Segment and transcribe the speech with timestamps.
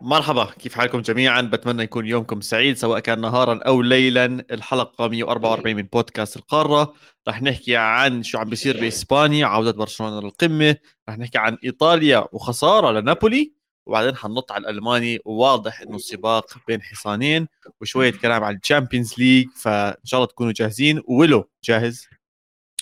[0.00, 4.24] مرحبا كيف حالكم جميعا؟ بتمنى يكون يومكم سعيد سواء كان نهارا أو ليلا.
[4.24, 6.94] الحلقة 144 من بودكاست القارة.
[7.28, 10.76] رح نحكي عن شو عم بيصير بإسبانيا عودة برشلونة للقمة.
[11.08, 13.54] رح نحكي عن إيطاليا وخسارة لنابولي.
[13.86, 17.48] وبعدين حنط على الألماني وواضح إنه السباق بين حصانين
[17.80, 19.48] وشوية كلام عن ال Champions League.
[19.56, 21.02] فإن شاء الله تكونوا جاهزين.
[21.08, 22.08] ولو جاهز؟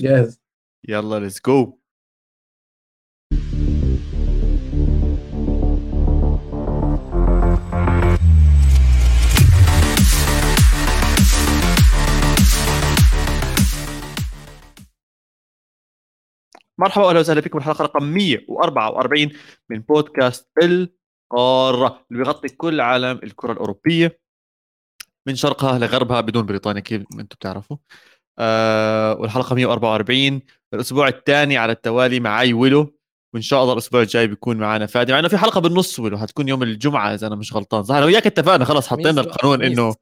[0.01, 0.41] جاهز.
[0.89, 1.79] يلا let's go
[16.81, 19.31] مرحبا وأهلا وسهلا بكم الحلقة رقم 144
[19.71, 24.21] من بودكاست القارة اللي بيغطي كل عالم الكرة الأوروبية
[25.29, 27.77] من شرقها لغربها بدون بريطانيا كيف أنتم بتعرفوا.
[28.39, 30.41] آه والحلقة 144
[30.75, 32.99] الأسبوع الثاني على التوالي معي ويلو
[33.35, 36.49] وإن شاء الله الأسبوع الجاي بيكون معنا فادي مع إنه في حلقة بالنص ويلو حتكون
[36.49, 39.95] يوم الجمعة إذا أنا مش غلطان صح؟ أنا وياك اتفقنا خلص حطينا القانون إنه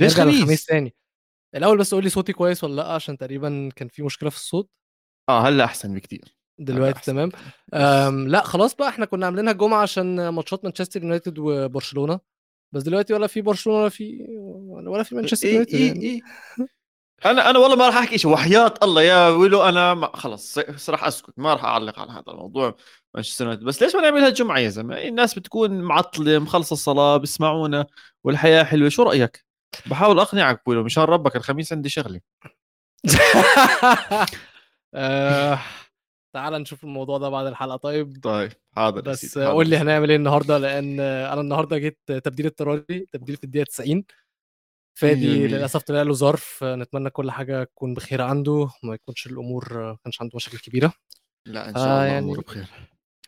[0.00, 0.94] ليش خميس؟ خميس؟ ثاني
[1.54, 4.70] الأول بس قول لي صوتي كويس ولا لأ؟ عشان تقريبا كان في مشكلة في الصوت.
[5.30, 7.00] آه هلا أحسن بكثير دلوقتي.
[7.00, 7.30] تمام.
[8.26, 12.20] لا خلاص بقى إحنا كنا عاملينها الجمعه عشان ماتشات مانشستر يونايتد وبرشلونة.
[12.72, 14.26] بس دلوقتي ولا في برشلونة ولا في
[14.66, 16.00] ولا في مانشستر إيه يونايتد إيه يعني.
[16.00, 16.20] إيه.
[17.24, 18.30] أنا أنا والله ما راح أحكي شيء.
[18.30, 20.58] وحياة الله يا ويلو أنا ما خلص
[20.88, 21.34] راح أسكت.
[21.36, 22.76] ما راح أعلق على هذا الموضوع
[23.14, 23.64] مانشستر يونايتد.
[23.64, 27.86] بس ليش ما نعملها الجمعة يا زلمة؟ الناس بتكون معطلة مخلصة الصلاة بيسمعونا
[28.24, 28.88] والحياة حلوة.
[28.88, 29.44] شو رأيك؟
[29.86, 32.20] بحاول أقنعك ويلو مشان ربك الخميس عندي شغلة.
[34.94, 35.58] آه
[36.34, 37.76] تعال نشوف الموضوع ده بعد الحلقة.
[37.76, 43.06] طيب طيب حاضر بس قول لي هنعمل إيه النهارده؟ لأن أنا النهارده جيت تبديل اضطراري
[43.12, 44.04] تبديل في الدقيقة 90
[44.98, 49.96] فادي للأسف طلع له ظرف نتمنى كل حاجة تكون بخير عنده ما يكونش الأمور ما
[50.04, 50.92] كانش عنده مشاكل كبيرة.
[51.46, 52.18] لا إن شاء الله يعني...
[52.18, 52.66] أموره بخير.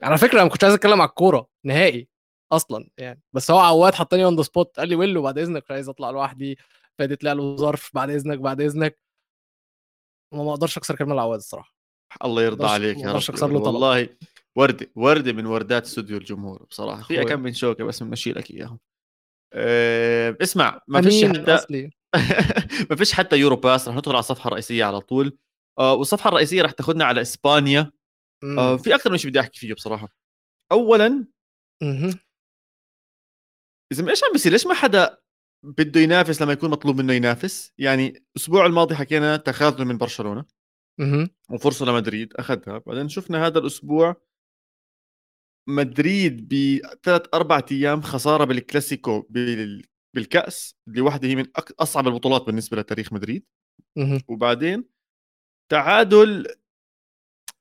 [0.02, 2.08] على فكرة أنا ما كنتش عايز أتكلم على الكورة نهائي
[2.52, 5.70] أصلا يعني بس هو عواد حطني on the spot قال لي ويلو بعد إذنك مش
[5.70, 6.58] عايز أطلع لوحدي.
[6.98, 8.98] فادي طلع له ظرف بعد إذنك بعد إذنك.
[10.32, 11.74] وما أقدرش اكسر كلمه العواد الصراحة.
[12.24, 13.52] الله يرضى عليك يا رب.
[13.66, 14.08] والله
[14.56, 17.02] ورده ورده من وردات استوديو الجمهور بصراحة.
[17.02, 18.78] فيها كم من شوكة بس بنمشي لك إياهم.
[19.52, 21.88] أه اسمع ما فيش حتى
[22.90, 25.38] ما فيش حتى يورو باس رح ندخل على الصفحة الرئيسية على طول.
[25.78, 27.92] أه والصفحة الرئيسية رح تاخذنا على إسبانيا.
[28.58, 30.08] أه في أكثر من شيء بدي أحكي فيه بصراحة.
[30.72, 31.26] اولا
[33.92, 35.21] إذا إيش عم بيصير؟ ليش ما حدا
[35.62, 40.44] بده ينافس لما يكون مطلوب منه ينافس يعني الأسبوع الماضي حكينا تخاذل من برشلونة
[41.00, 41.28] اهم.
[41.50, 44.16] وفرصة لمدريد اخذها بعدين شفنا هذا الأسبوع
[45.68, 49.26] مدريد بثلاث أربع أيام خسارة بالكلاسيكو
[50.14, 51.46] بالكأس اللي واحدة هي من
[51.80, 53.44] أصعب البطولات بالنسبة لتاريخ مدريد.
[54.28, 54.84] وبعدين
[55.70, 56.46] تعادل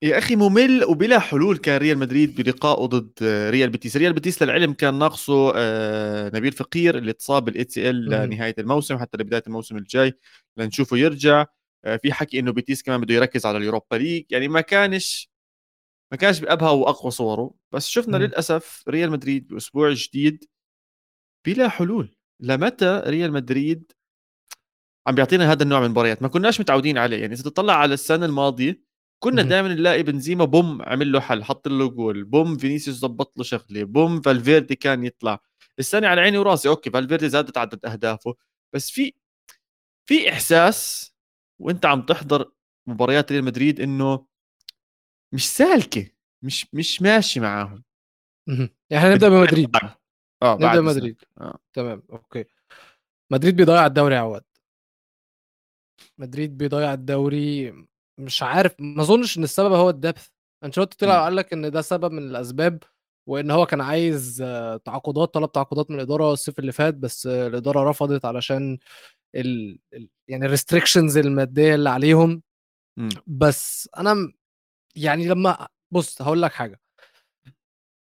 [0.04, 3.98] يا أخي ممل وبلا حلول كان ريال مدريد بلقائه ضد ريال بيتيس.
[3.98, 9.18] ريال بيتيس للعلم كان ناقصه آه، نبيل فقير اللي اتصاب بال ACL لنهاية الموسم حتى
[9.18, 10.14] لبداية الموسم الجاي
[10.58, 11.46] لنشوفه يرجع.
[11.86, 14.26] آه، في حكي إنه بيتيس كمان بده يركز على ال Europa League.
[14.30, 15.32] يعني ما كانش
[16.12, 17.54] ما كانش بأبهى وأقوى صوره.
[17.72, 18.22] بس شفنا م.
[18.22, 20.46] للأسف ريال مدريد بأسبوع جديد
[21.48, 22.16] بلا حلول.
[22.40, 23.92] لمتى ريال مدريد
[25.08, 27.18] عم بيعطينا هذا النوع من المباريات؟ ما كناش متعودين عليه.
[27.18, 28.91] يعني إذا تطلع على السنة الماضية
[29.24, 33.44] كنا دائما نلاقي بنزيما بوم عمل له حل حط له جول بوم فينيسيوس ضبط له
[33.44, 35.40] شغلة بوم فالفيردي كان يطلع.
[35.80, 38.36] السنة على عيني وراسي okay فالفيردي زادت عدد أهدافه
[38.74, 39.14] بس في
[40.06, 41.12] في إحساس
[41.60, 42.52] وأنت عم تحضر
[42.88, 44.26] مباريات ريال مدريد إنه
[45.34, 46.10] مش سالكة
[46.42, 47.84] مش مش ماشي معاهم.
[48.90, 49.76] يعني نبدأ بمدريد.
[50.44, 51.22] آه نبدأ بمدريد.
[51.42, 51.60] آه.
[51.74, 52.46] تمام okay.
[53.32, 54.44] مدريد بيضيع الدوري عواد.
[56.18, 57.74] مدريد بيضيع الدوري
[58.22, 60.28] مش عارف ما أظنش إن السبب هو ال depth
[60.64, 62.84] أنشيلوتي طلع وقال لك إن ده سبب من الأسباب
[63.30, 64.38] وإن هو كان عايز
[64.86, 68.78] تعاقدات طلب تعاقدات من الإدارة الصيف اللي فات بس الإدارة رفضت علشان
[69.36, 69.80] ال...
[70.28, 72.42] يعني ال restrictions المادية اللي عليهم.
[72.98, 73.10] م.
[73.28, 74.34] بس أنا
[74.96, 76.82] يعني لما بص هقول لك حاجة.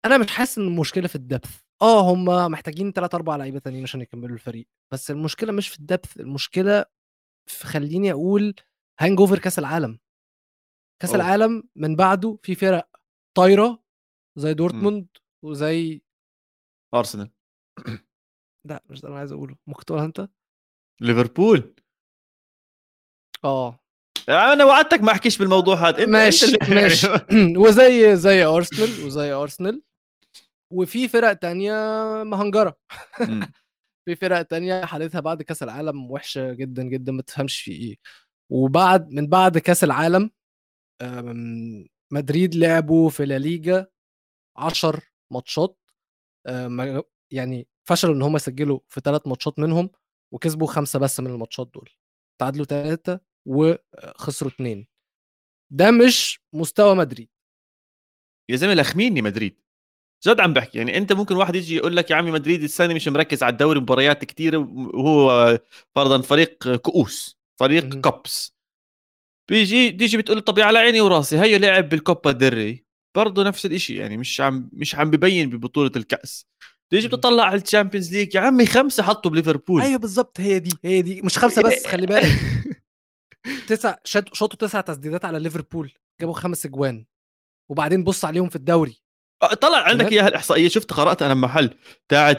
[0.06, 3.84] أنا مش حاسس إن المشكلة في ال depth آه هم محتاجين 3 4 لعيبة تانيين
[3.84, 6.86] عشان يكملوا الفريق بس المشكلة مش في ال depth المشكلة
[7.50, 8.56] في خليني أقول
[9.00, 10.00] hangover كأس العالم.
[11.02, 11.16] كأس أوه.
[11.16, 12.90] العالم من بعده في فرق
[13.38, 13.84] طايرة
[14.36, 15.08] زي دورتموند
[15.44, 16.02] وزي
[16.94, 17.32] أرسنال.
[18.70, 19.56] لا مش ده أنا عايز أقوله.
[19.68, 20.30] ممكن تقولها أنت؟
[21.02, 21.76] ليفربول.
[23.44, 23.80] آه.
[24.30, 26.06] أنا وعدتك ما أحكيش بالموضوع هذا.
[26.06, 27.08] ماشي ماشي.
[27.64, 29.82] وزي زي أرسنال وزي أرسنال.
[30.74, 31.74] وفي فرق تانية
[32.24, 32.78] مهنجرة.
[34.06, 37.98] في فرق تانية حالتها بعد كأس العالم وحشة جدا جدا ما تفهمش في إيه.
[38.50, 40.32] وبعد من بعد كأس العالم
[42.14, 43.88] مدريد لعبوا في لا ليجا
[44.58, 45.02] 10
[45.32, 45.78] ماتشات
[46.48, 49.90] آه، يعني فشلوا إن هم يسجلوا في ثلاث ماتشات منهم
[50.34, 51.90] وكسبوا خمسة بس من الماتشات دول
[52.42, 54.88] تعادلوا ثلاثة وخسروا اثنين
[55.72, 57.30] ده مش مستوى مدريد.
[58.50, 59.62] يا زلمه لخميني مدريد.
[60.28, 63.08] جد عم بحكي يعني أنت ممكن واحد يجي يقول لك يا عمي مدريد السنة مش
[63.08, 65.60] مركز على الدوري مباريات كثيره وهو
[65.96, 68.57] فرضا فريق كؤوس فريق كوبس
[69.50, 72.86] بيجي تيجي بتقول طب على عيني وراسي هيو لعب بالكوبا دري
[73.18, 76.46] برضه نفس الشيء يعني مش عم مش عم ببين ببطولة الكأس.
[76.92, 79.82] تيجي بتطلع على ال Champions League يا عمي خمسة حطوا بليفربول.
[79.82, 81.22] أيوه بالضبط هي دي هي دي.
[81.22, 82.26] مش خمسة بس خلي بالك.
[83.68, 85.92] تسع شاطوا تسع تسديدات على ليفربول
[86.22, 87.06] جابوا خمس أجوان.
[87.72, 89.02] وبعدين بص عليهم في الدوري.
[89.44, 91.74] آه، طلع عندك إياها الإحصائية شفت قرأت أنا محل
[92.10, 92.38] تاعت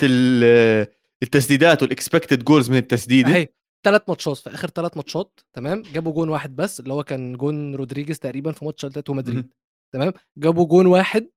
[1.22, 3.28] التسديدات وال expected goals من التسديدة.
[3.28, 3.48] هي
[3.88, 7.74] ثلاث ماتشات في آخر ثلاث ماتشات تمام جابوا جون واحد بس اللي هو كان جون
[7.74, 9.52] رودريجيز تقريبا في ماتش أتلتيكو مدريد
[9.94, 11.30] تمام جابوا جون واحد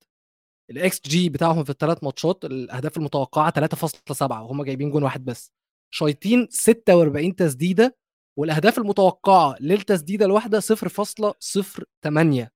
[0.70, 5.52] الإكس جي بتاعهم في الثلاث ماتشات الأهداف المتوقعة 3.7 وهم جايبين جون واحد بس
[5.94, 7.98] شايطين 46 تسديدة
[8.40, 12.48] والأهداف المتوقعة للتسديدة الواحدة 0.08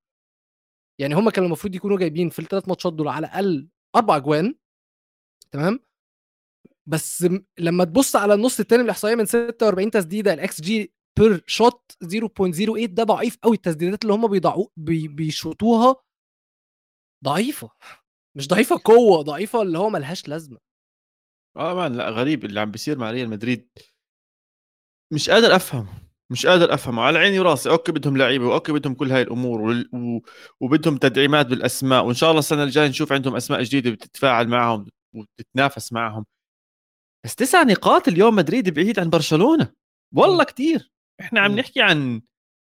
[1.00, 4.56] يعني هم كانوا المفروض يكونوا جايبين في الثلاث ماتشات دول على الأقل أربع أجوان
[5.52, 5.80] تمام
[6.90, 7.28] بس
[7.60, 12.86] لما تبص على النص الثاني من الإحصائية من 46 تسديدة الاكس جي per shot 0.08
[12.86, 15.96] ده ضعيف قوي التسديدات اللي هم بيضعوا بي بيشوطوها
[17.24, 17.70] ضعيفة
[18.38, 20.58] مش ضعيفة قوة ضعيفة اللي هو ملهاش لازمة.
[21.58, 23.70] آه man لا غريب اللي عم بيصير مع ريال مدريد.
[25.14, 25.88] مش قادر أفهم
[26.32, 29.62] مش قادر أفهمه على عيني وراسي okay بدهم لعيبة و okay بدهم كل هاي الأمور
[29.62, 29.90] وال...
[29.96, 30.20] و...
[30.60, 34.86] وبدهم تدعيمات بالأسماء وإن شاء الله السنة الجاية نشوف عندهم أسماء جديدة بتتفاعل معهم
[35.16, 36.26] وتتنافس معهم.
[37.26, 39.74] بس تسع نقاط اليوم مدريد بعيد عن برشلونة.
[40.16, 40.92] والله كتير.
[41.22, 42.22] إحنا عم نحكي عن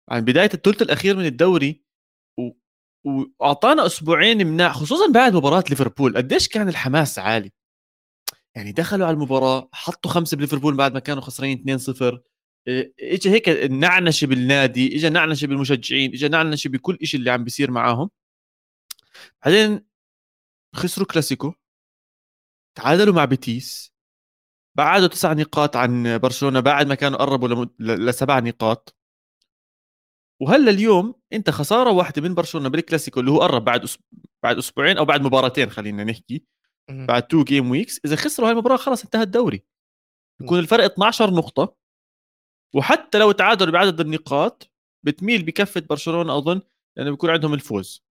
[0.10, 1.84] عن بداية الثلث الأخير من الدوري
[2.40, 2.52] و...
[3.06, 6.18] وأعطانا أسبوعين مناح خصوصا بعد مباراة ليفربول.
[6.18, 7.52] قديش كان الحماس عالي؟
[8.56, 12.20] يعني دخلوا على المباراة حطوا خمسة بليفربول بعد ما كانوا خسرانين 2-0
[13.00, 18.10] اجى هيك نعنشة بالنادي اجى نعنشة بالمشجعين اجى نعنشة بكل شيء اللي عم بيصير معاهم.
[19.46, 19.86] بعدين
[20.76, 21.54] خسروا كلاسيكو.
[22.78, 23.97] تعادلوا مع بيتيس.
[24.78, 27.66] بعدوا تسع نقاط عن برشلونة بعد ما كانوا قربوا.
[27.80, 28.96] لسبع نقاط
[30.42, 33.86] وهلا اليوم أنت خسارة واحدة من برشلونة بالكلاسيكو اللي هو قرب بعد.
[34.44, 36.46] بعد أسبوعين أو بعد مباراتين خلينا نحكي
[36.90, 39.64] بعد two game weeks إذا خسروا هاي المباراة خلص انتهى الدوري
[40.42, 41.76] يكون الفرق 12 نقطة
[42.76, 44.72] وحتى لو تعادلوا بعدد النقاط
[45.06, 46.62] بتميل بكفة برشلونة أظن
[46.98, 48.07] لأنه بيكون عندهم الفوز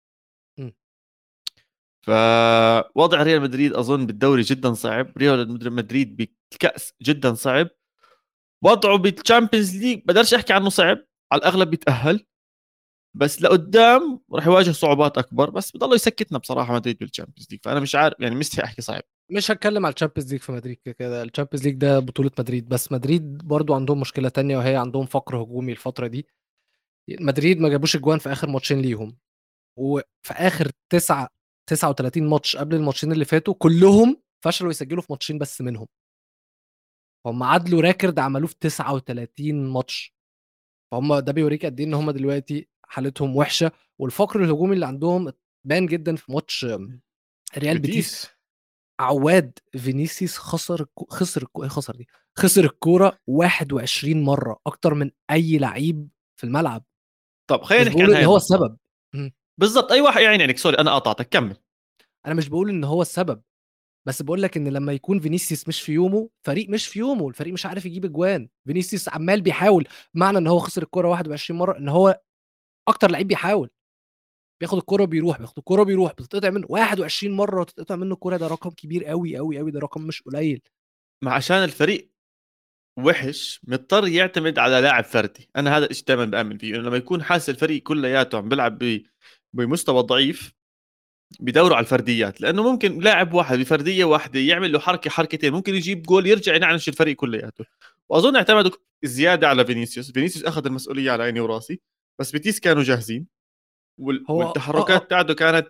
[2.02, 5.18] فوضع ريال مدريد أظن بالدوري جدا صعب.
[5.18, 7.68] ريال مدريد بالكأس جدا صعب.
[8.64, 10.98] وضعه بال Champions League بقدرش أحكي عنه صعب
[11.32, 12.26] على الأغلب بيتأهل.
[13.16, 15.50] بس لقدام راح يواجه صعوبات أكبر.
[15.50, 19.02] بس بضل يسكتنا بصراحة مدريد بال Champions League فأنا مش عارف يعني مستحي احكي صعب.
[19.30, 22.68] مش هتكلم على ال Champions League في مدريد كده ال Champions League ده بطولة مدريد.
[22.68, 26.26] بس مدريد برضو عندهم مشكلة تانية وهي عندهم فقر هجومي الفترة دي.
[27.20, 29.16] مدريد ما جابوش أجوان في آخر ماتشين ليهم.
[29.78, 31.28] وفي آخر تسعة
[31.66, 35.86] 39 ماتش قبل الماتشين اللي فاتوا كلهم فشلوا يسجلوا في ماتشين بس منهم.
[37.26, 40.14] هم عدلوا record عملوه في 39 ماتش.
[40.92, 45.32] فهم ده بيوريك قد إيه إن هم دلوقتي حالتهم وحشة والفقر الهجومي اللي عندهم
[45.66, 46.66] بان جدا في ماتش
[47.58, 48.28] ريال بيتيس.
[49.00, 52.08] عواد فينيسيوس خسر خسر إيه خسر دي؟
[52.38, 56.84] خسر الكورة 21 مرة أكتر من أي لعيب في الملعب.
[57.50, 58.76] طب خلينا نحكي عن هو السبب.
[59.58, 61.56] بالضبط أي واحد يعني عليك sorry أنا قاطعتك كمل.
[62.26, 63.42] أنا مش بقول إن هو السبب
[64.06, 67.52] بس بقول لك إن لما يكون فينيسيوس مش في يومه فريق مش في يومه الفريق
[67.52, 68.48] مش عارف يجيب أجوان.
[68.66, 72.20] فينيسيوس عمال بيحاول معنى إن هو خسر الكوره 21 مرة إن هو
[72.88, 73.70] أكتر لعيب بيحاول.
[74.60, 78.70] بياخد الكوره بيروح بياخد الكوره بيروح بتتقطع منه 21 مرة تتقطع منه الكوره ده رقم
[78.70, 80.62] كبير قوي قوي قوي ده رقم مش قليل.
[81.24, 82.10] ما عشان الفريق
[82.98, 85.48] وحش مضطر يعتمد على لاعب فردي.
[85.56, 88.78] أنا هذا الشيء دائما بأمن فيه إنه لما يكون حاسس الفريق كلياته عم بيلعب
[89.56, 90.54] بمستوى ضعيف
[91.40, 96.02] بيدوروا على الفرديات لأنه ممكن لاعب واحد بفردية واحدة يعمل له حركة حركتين ممكن يجيب
[96.02, 97.64] جول يرجع ينعنش الفريق كلياته.
[98.08, 98.70] وأظن اعتمدوا
[99.04, 101.80] زيادة على فينيسيوس فينيسيوس أخذ المسؤولية على عيني وراسي
[102.20, 103.26] بس بيتيس كانوا جاهزين
[104.00, 104.24] وال...
[104.30, 104.38] هو...
[104.38, 105.68] والتحركات تاعته كانت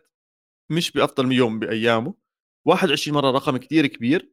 [0.70, 2.14] مش بأفضل يوم بأيامه.
[2.66, 4.32] 21 مرة رقم كتير كبير.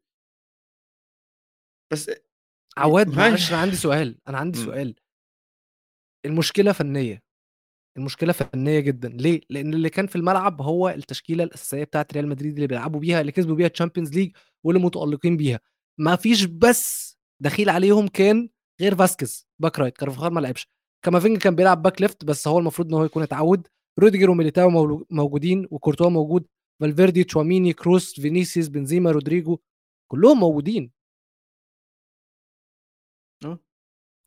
[1.91, 2.12] بس
[2.77, 4.65] عواد معلش أنا عندي سؤال أنا عندي م.
[4.65, 4.96] سؤال.
[6.25, 7.28] المشكلة فنية.
[7.98, 9.10] المشكلة فنية جدا.
[9.10, 13.22] ليه؟ لأن اللي كان في الملعب هو التشكيلة الأساسية بتاعه ريال مدريد اللي بيلعبوا بيها
[13.22, 15.60] اللي كسبوا بيها ال Champions League واللي متألقين بيها.
[15.98, 18.50] ما فيش بس دخيل عليهم كان
[18.81, 19.98] غير فاسكيز back right.
[19.98, 20.67] كارفاخال ما لعبش.
[21.05, 23.67] كامافينجا كان بيلعب back left بس هو المفروض إن هو يكون اتعود.
[24.00, 24.69] روديجر وميليتاو
[25.10, 26.48] موجودين وكورتوا موجود.
[26.81, 29.60] فالفيردي تشواميني كروس فينيسيوس بنزيما رودريجو
[30.12, 30.91] كلهم موجودين.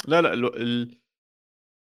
[0.09, 1.01] لا لا ال-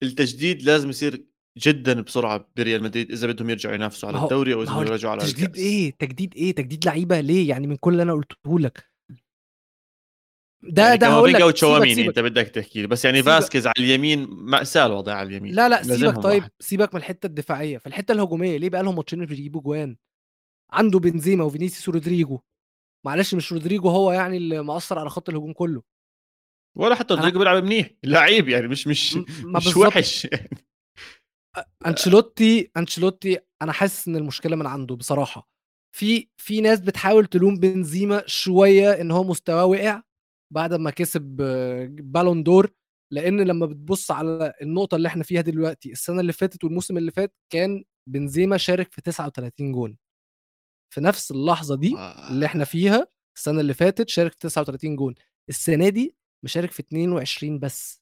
[0.03, 1.28] التجديد لازم يصير
[1.59, 5.21] جدا بسرعة بريال مدريد إذا بدهم يرجعوا ينافسوا على الدوري أو إذا بدهم يرجعوا على
[5.21, 5.61] تجديد الكأس.
[5.61, 8.89] إيه؟ تجديد إيه؟ تجديد لعيبة ليه؟ يعني من كل اللي أنا قلته لك.
[10.63, 11.57] ده يعني ده هقول لك.
[11.57, 12.87] سيبك أنت بدك تحكي.
[12.87, 13.29] بس يعني سيبك.
[13.29, 15.55] فاسكيز على اليمين مأساة الوضع على اليمين.
[15.55, 16.23] لا لا سيبك.
[16.23, 16.51] طيب واحد.
[16.61, 17.79] سيبك من الحتة الدفاعية.
[17.79, 19.97] في الحتة الهجومية ليه بقى لهم ماتشين مش بيجيبوا جوان؟
[20.73, 22.41] عنده بنزيما وفينيسيوس ورودريجو.
[23.07, 25.83] معلش مش رودريجو هو يعني اللي مأثر على خط الهجوم كله.
[26.77, 27.91] ولا حتى رودريجو بيلعب منيح.
[28.05, 29.77] لعيب يعني مش مش مش.
[29.77, 30.27] وحش.
[31.87, 35.49] أنشيلوتي أنشيلوتي أنا حاسس إن المشكلة من عنده بصراحة.
[35.97, 40.03] في في ناس بتحاول تلوم بنزيما شوية إن هو مستواه وقع
[40.53, 42.71] بعد ما كسب آه، Ballon d'Or
[43.13, 47.35] لأن لما بتبص على النقطة اللي إحنا فيها دلوقتي السنة اللي فاتت والموسم اللي فات
[47.53, 49.97] كان بنزيما شارك في 39 جون.
[50.95, 51.95] في نفس اللحظة دي
[52.31, 55.15] اللي إحنا فيها السنة اللي فاتت شارك في 39 جون.
[55.49, 58.01] السنة دي مشارك في 22 بس.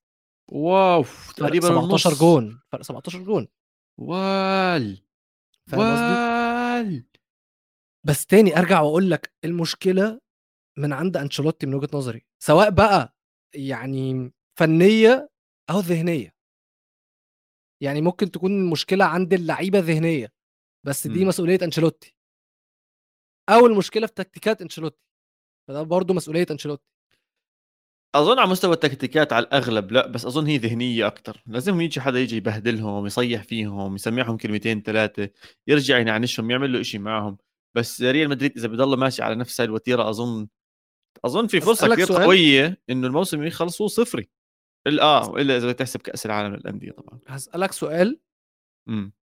[0.52, 1.02] wow
[1.36, 2.20] تقريبا 17 النص.
[2.20, 3.48] جون فرق 17 جون
[4.00, 5.02] وال؟
[5.72, 7.04] وال
[8.06, 10.20] بس تاني أرجع وأقول لك المشكلة
[10.78, 13.16] من عند أنشيلوتي من وجهة نظري سواء بقى
[13.54, 15.30] يعني فنية
[15.70, 16.34] أو ذهنية
[17.82, 20.32] يعني ممكن تكون المشكلة عند اللعيبة ذهنية
[20.86, 21.28] بس دي مم.
[21.28, 22.16] مسؤولية أنشيلوتي
[23.48, 25.02] أو المشكلة في تكتيكات أنشيلوتي
[25.68, 26.84] فده برضه مسؤولية أنشيلوتي
[28.20, 32.18] أظن على مستوى التكتيكات على الأغلب لا بس أظن هي ذهنية أكثر لازم يجي حدا
[32.20, 35.30] يجي يبهدلهم يصيح فيهم يسمعهم كلمتين ثلاثة
[35.66, 37.36] يرجع ينعنشهم يعمل له شيء معهم.
[37.76, 40.48] بس ريال مدريد إذا بضل ماشي على نفس هاي الوتيرة أظن
[41.24, 44.28] أظن في فرصة كثير؟ قوية إنه الموسم يخلصوا صفري.
[44.86, 47.20] ال- آه إلا إذا تحسب كأس العالم للأندية طبعا.
[47.26, 48.20] هسألك سؤال.
[48.88, 49.12] امم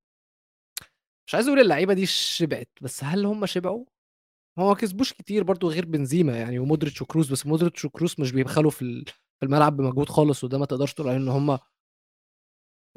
[1.27, 3.85] مش عايز أقول اللعيبة دي شبعت بس هل هم شبعوا؟
[4.59, 8.71] هو ما كسبوش كتير برضو غير بنزيما يعني ومودريتش وكروس بس مودريتش وكروس مش بيبخلوا
[8.71, 9.05] في
[9.41, 11.59] في الملعب بمجهود خالص وده ما تقدرش تقول عليه إن هم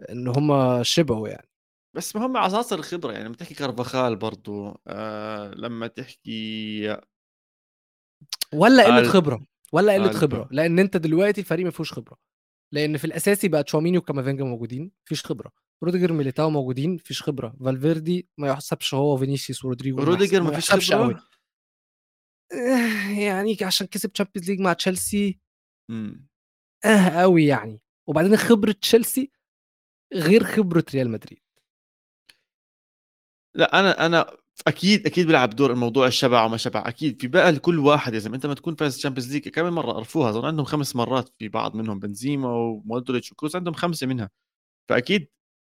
[0.09, 1.49] إن هم شبعوا يعني.
[1.95, 6.97] بس هم عناصر الخبرة يعني لما تحكي كارفاخال برضو آه لما تحكي
[8.53, 12.17] ولا قلة قال- خبرة ولا قلة قال- خبرة لأن أنت دلوقتي الفريق ما فيهوش خبرة.
[12.73, 15.51] لأن في الأساسي بقى تشواميني وكامافينجا موجودين مفيش خبرة.
[15.83, 17.55] روديجر ميليتاو موجودين مفيش خبرة.
[17.65, 21.36] فالفيردي ما يحسبش هو وفينيسيوس ورودريجو روديجر فيش قوي خبرة؟ آه،
[23.17, 25.39] يعني عشان كسب Champions League مع تشيلسي
[25.89, 26.27] مم.
[26.85, 27.81] آه قوي يعني.
[28.07, 29.31] وبعدين خبرة تشيلسي
[30.13, 31.41] غير خبرة ريال مدريد.
[33.55, 34.37] لا أنا أنا
[34.67, 36.83] أكيد أكيد بيلعب دور الموضوع الشبع وما شبع.
[36.87, 38.35] أكيد في بقى لكل واحد يا زلمة.
[38.35, 40.29] أنت ما تكون فاز Champions League كم مرة عرفوها.
[40.29, 44.29] أظن عندهم خمس مرات في بعض منهم بنزيما ومودريتش وكروز عندهم خمسة منها.
[44.89, 45.27] فأكيد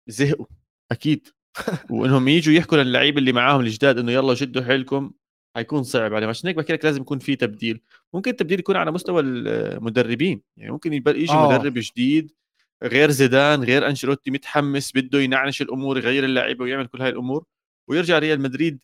[0.08, 0.46] زهقوا.
[0.92, 1.28] أكيد.
[1.90, 5.12] وإنهم يجوا يحكوا للعيبه اللي معاهم الجداد إنه يلا شدوا حيلكم.
[5.58, 6.28] حيكون صعب عليهم.
[6.28, 7.80] عشان هيك بحكي لك لازم يكون في تبديل.
[8.14, 10.42] ممكن التبديل يكون على مستوى المدربين.
[10.56, 11.58] يعني ممكن يجي آه.
[11.58, 12.32] مدرب جديد
[12.82, 17.44] غير زيدان غير أنشيلوتي متحمس بده ينعنش الأمور يغير اللعيبة ويعمل كل هاي الأمور
[17.88, 18.78] ويرجع ريال مدريد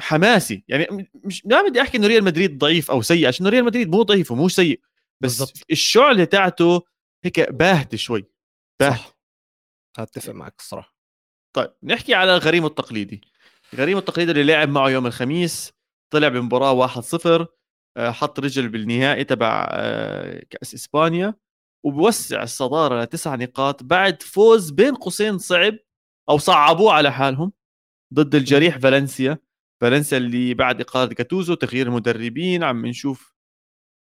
[0.00, 0.64] حماسي.
[0.68, 4.02] يعني مش ما بدي أحكي إنه ريال مدريد ضعيف أو سيء عشان ريال مدريد مو
[4.02, 4.80] ضعيف ومو سيء.
[5.20, 5.64] بس بالضبط.
[5.70, 6.82] الشعله تاعته
[7.24, 8.24] هيك باهته شوي.
[8.80, 9.18] باهته صح.
[9.98, 10.98] هتفق معاك الصراحة.
[11.56, 13.20] طيب نحكي على غريمه التقليدي.
[13.74, 15.72] غريمه التقليدي اللي لعب معه يوم الخميس
[16.12, 17.46] طلع بمباراة 1-0
[17.96, 21.34] آه، حط رجل بالنهائي تبع آه، كأس إسبانيا
[21.84, 25.74] وبوسع الصدارة لتسع نقاط بعد فوز بين قوسين صعب
[26.30, 27.52] أو صعبوه على حالهم
[28.14, 29.38] ضد الجريح فالنسيا.
[29.80, 33.34] فالنسيا اللي بعد اقاله كاتوزو تغيير المدربين عم نشوف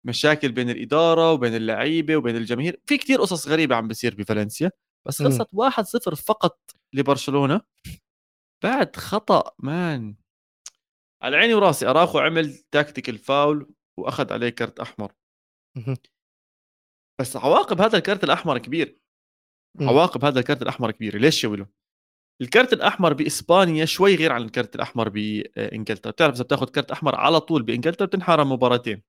[0.06, 2.82] مشاكل بين الإدارة وبين اللعيبة وبين الجماهير.
[2.86, 4.72] في كتير قصص غريبة عم بصير بفالنسيا
[5.08, 5.22] بس.
[5.22, 6.60] خلصت 1-0 فقط
[6.94, 7.62] لبرشلونة.
[8.63, 10.16] بعد خطأ man.
[11.24, 15.13] على عيني وراسي اراخو عمل tactical foul وأخذ عليه كرت أحمر.
[17.22, 19.00] بس عواقب هذا الكرت الأحمر كبير.
[19.82, 21.67] عواقب هذا الكرت الأحمر كبيره ليش شوله
[22.41, 27.39] الكرت الأحمر بإسبانيا شوي غير عن الكرت الأحمر بانجلترا بتعرف إذا بتاخذ كرت أحمر على
[27.39, 29.03] طول بإنجلترا بتنحرم مباراتين.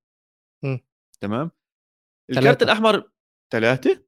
[1.21, 1.51] تمام؟
[2.31, 2.65] الكرت تلاتة.
[2.65, 3.11] الأحمر
[3.53, 4.05] ثلاثة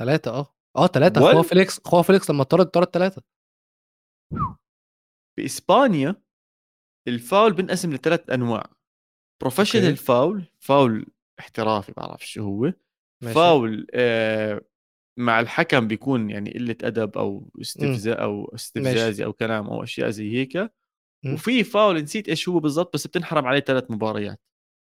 [0.00, 0.54] ثلاثة آه.
[0.76, 3.22] آه ثلاثة وال- اخويا فيليكس اخويا فيليكس لما طرد طرد ثلاثة
[5.36, 6.22] باسبانيا
[7.08, 8.70] الفاول بنقسم لثلاث أنواع
[9.40, 9.96] professional.
[9.96, 11.06] foul foul
[11.40, 12.72] احترافي بعرف شو هو
[13.22, 13.34] ماشي.
[13.34, 14.60] فاول آه
[15.18, 20.32] مع الحكم بيكون يعني قلة أدب أو استفزا أو استفزازي أو كلام أو أشياء زي
[20.32, 20.56] هيك
[21.24, 21.34] مم.
[21.34, 24.40] وفي فاول نسيت إيش هو بالضبط بس بتنحرم عليه ثلاث مباريات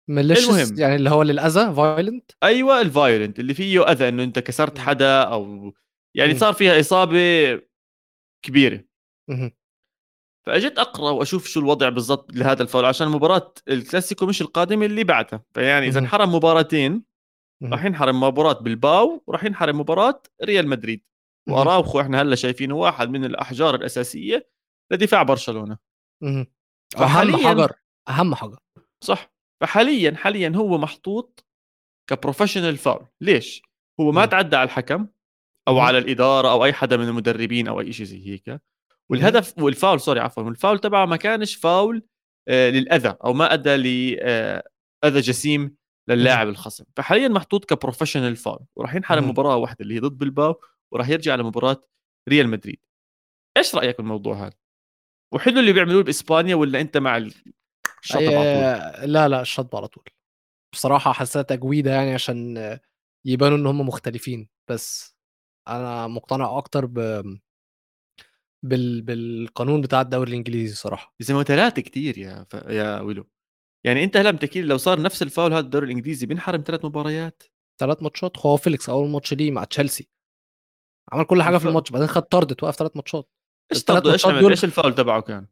[0.09, 0.79] المهم.
[0.79, 4.85] يعني اللي هو للاذى violent أيوه ال violent اللي فيه أذى إنه أنت كسرت مم.
[4.85, 5.73] حدا أو
[6.17, 6.39] يعني.
[6.39, 7.61] صار فيها إصابة
[8.45, 8.85] كبيرة
[10.47, 15.45] فاجيت اقرا واشوف شو الوضع بالضبط لهذا الفاول عشان مباراة الكلاسيكو مش القادمه اللي بعدها
[15.55, 16.01] فيعني إذا.
[16.01, 17.05] انحرم مباراتين.
[17.63, 21.05] راح ينحرم مباراة بلباو وراح ينحرم مباراة ريال مدريد.
[21.49, 24.49] واراوخو إحنا هلا شايفينه واحد من الأحجار الأساسية
[24.93, 25.79] لدفاع برشلونة.
[26.97, 27.73] أهم حجر
[28.09, 28.59] أهم حجر
[29.05, 31.45] صح فحاليا حاليا هو محطوط
[32.11, 33.63] ك professional foul ليش
[34.01, 34.27] هو ما.
[34.27, 35.07] تعدى على الحكم
[35.69, 35.81] أو.
[35.81, 38.61] على الإدارة أو أي حدا من المدربين أو أي شيء زي هيك
[39.11, 42.03] والهدف وال foul sorry عفوا والفاول تبعه ما كانش فاول
[42.49, 45.77] آه للأذى أو ما أدى لاذى جسيم
[46.09, 46.85] للاعب الخصم.
[46.97, 49.29] فحاليا محطوط ك professional foul وراح مهم.
[49.29, 50.61] مباراة واحدة اللي هي ضد بلباو
[50.93, 51.83] وراح يرجع لمباراة
[52.29, 52.85] ريال مدريد.
[53.57, 54.57] إيش رأيك بالموضوع هذا؟
[55.35, 59.89] وحلو اللي بيعملوه بإسبانيا ولا أنت مع الشطب على طول؟ آه، لا لا الشطب على
[59.89, 60.05] طول.
[60.73, 62.81] بصراحة حاسسها تجويدة يعني عشان آه،
[63.27, 64.49] يبانوا إن هم مختلفين.
[64.71, 65.17] بس
[65.69, 66.99] أنا مقتنع أكتر ب
[68.63, 69.03] بال...
[69.03, 71.15] بالقانون بتاع الدوري الإنجليزي صراحة.
[71.21, 72.55] يا زلمه ثلاثة كثير يا ف...
[72.55, 73.29] يا ويلو.
[73.87, 77.43] يعني أنت هلا بتحكي لي لو صار نفس الفاول هذا الدوري الإنجليزي بينحرم ثلاث مباريات؟
[77.81, 80.09] ثلاث ماتشات؟ خواو فيليكس أول ماتش ليه مع تشيلسي.
[81.13, 83.29] عمل كل حاجة في الماتش بعدين خد طرد توقف ثلاث ماتشات.
[83.73, 85.47] إيش طرده؟ إيش دول- إيش الفاول تبعه كان؟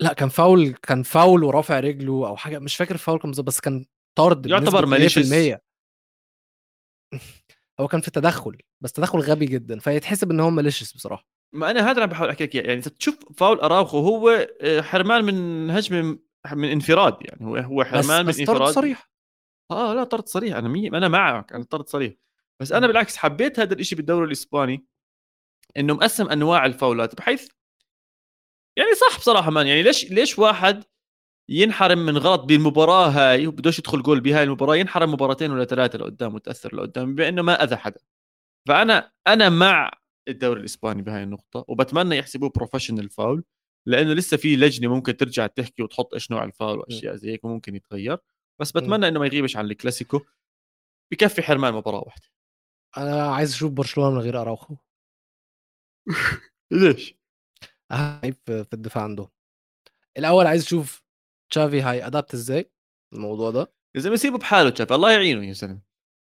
[0.00, 3.60] لا كان فاول كان فاول ورافع رجله أو حاجة مش فاكر الفاول كان بالظبط بس
[3.60, 3.86] كان
[4.18, 4.86] طرد يعتبر.
[4.86, 5.60] 100%.
[7.80, 11.35] هو كان في تدخل بس تدخل غبي جدا فيتحسب إن هو malicious بصراحة.
[11.56, 12.54] ما أنا هذا اللي عم بحاول أحكي لك.
[12.54, 16.18] يعني إذا تشوف فاول أراوخو هو آه، حرمان من هجمه
[16.52, 17.46] من انفراد يعني.
[17.46, 18.74] هو هو بس حرمان بس من طرد انفراد.
[18.74, 19.10] صريح.
[19.70, 20.56] آه لا طرد صريح.
[20.56, 20.88] أنا مي...
[20.88, 22.14] أنا معك أنا طرد صريح.
[22.60, 22.86] بس أنا.
[22.86, 24.86] بالعكس حبيت هذا الشيء بالدوري الإسباني
[25.76, 27.48] إنه مقسم أنواع ال foulات بحيث
[28.78, 29.66] يعني صح بصراحة man.
[29.66, 30.84] يعني ليش ليش واحد
[31.48, 36.34] ينحرم من غلط بالمباراة هاي وبدوش يدخل جول بهاي المباراة؟ ينحرم مباراتين ولا ثلاثة لقدام
[36.34, 38.00] وتأثر لقدام بأنه ما أذى حدا.
[38.68, 39.90] فأنا أنا مع
[40.28, 43.44] الدوري الإسباني بهاي النقطة وبتمنى يحسبوه professional foul
[43.86, 47.76] لأنه لسه في لجنة ممكن ترجع تحكي وتحط إيش نوع الفاول وأشياء زي هيك وممكن
[47.76, 48.18] يتغير
[48.60, 50.20] بس بتمنى إنه ما يغيبش عن الكلاسيكو
[51.12, 52.26] بكفي حرمان مباراة واحدة.
[52.96, 54.76] أنا عايز أشوف برشلونة من غير أراوخو.
[56.70, 57.14] ليش؟
[57.90, 59.28] لعيب في الدفاع عندهم.
[60.18, 61.02] الأول عايز أشوف
[61.50, 62.70] تشافي هي adapt إزاي
[63.14, 65.80] الموضوع ده؟ يا زلمة سيبه بحاله تشافي الله يعينه يا زلمة.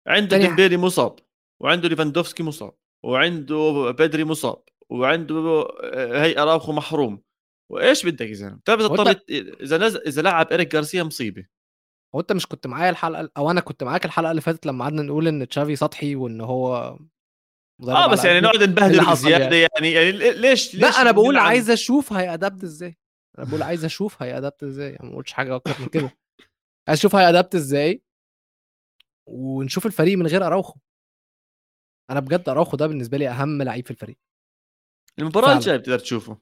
[0.06, 1.18] عنده ديمبيلي مصاب
[1.62, 2.74] وعنده ليفاندوفسكي مصاب.
[3.02, 7.22] وعنده بدري مصاب وعنده آه، هي اراوخو محروم.
[7.70, 9.20] وإيش بدك يا زلمة؟ بتعرف إذا
[9.60, 11.46] إذا نزل إذا لعب اريك جارسيا مصيبة.
[12.14, 15.02] هو أنت مش كنت معايا الحلقة أو أنا كنت معاك الحلقة اللي فاتت لما قعدنا
[15.02, 16.98] نقول إن تشافي سطحي وإن هو
[17.88, 21.36] آه بس يعني؟ نقعد اللي نبهدل حصل بزيادة يعني؟ يعني ليش لا ليش أنا بقول
[21.36, 22.98] عايز أشوف هيأدبت إزاي.
[23.38, 26.16] أنا بقول عايز أشوف هيأدبت إزاي أنا ما قلتش حاجة أكتر من كده.
[26.88, 28.02] عايز أشوف هيأدبت إزاي
[29.26, 30.80] ونشوف الفريق من غير أراوخو.
[32.10, 34.18] أنا بجد اراوخو ده بالنسبة لي أهم لعيب في الفريق.
[35.18, 35.54] المباراة.
[35.54, 36.38] الجاية بتقدر تشوفه.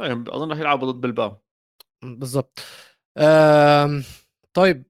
[0.00, 1.36] طيب أظن راح يلعبوا ضد بلباو.
[2.02, 2.58] بالظبط.
[3.18, 4.04] أم...
[4.54, 4.86] طيب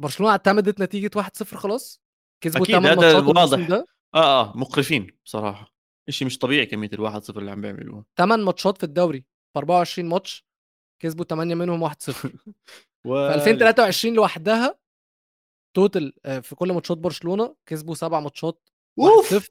[0.00, 2.02] برشلونة اعتمدت نتيجة 1-0 خلاص؟
[2.44, 3.68] كسبوا أكيد، 8 هذا ماتشات واضح.
[3.68, 5.74] ده؟ آه آه مقرفين بصراحة.
[6.10, 8.04] شيء مش طبيعي كمية الواحد صفر اللي عم بيعملوها.
[8.16, 10.46] 8 ماتشات في الدوري في 24 ماتش
[11.02, 11.92] كسبوا 8 منهم 1-0
[13.06, 13.28] و...
[13.28, 14.78] في 2023 لوحدها
[15.76, 19.48] total آه، في كل matches برشلونة كسبوا سبع ماتشات 1-0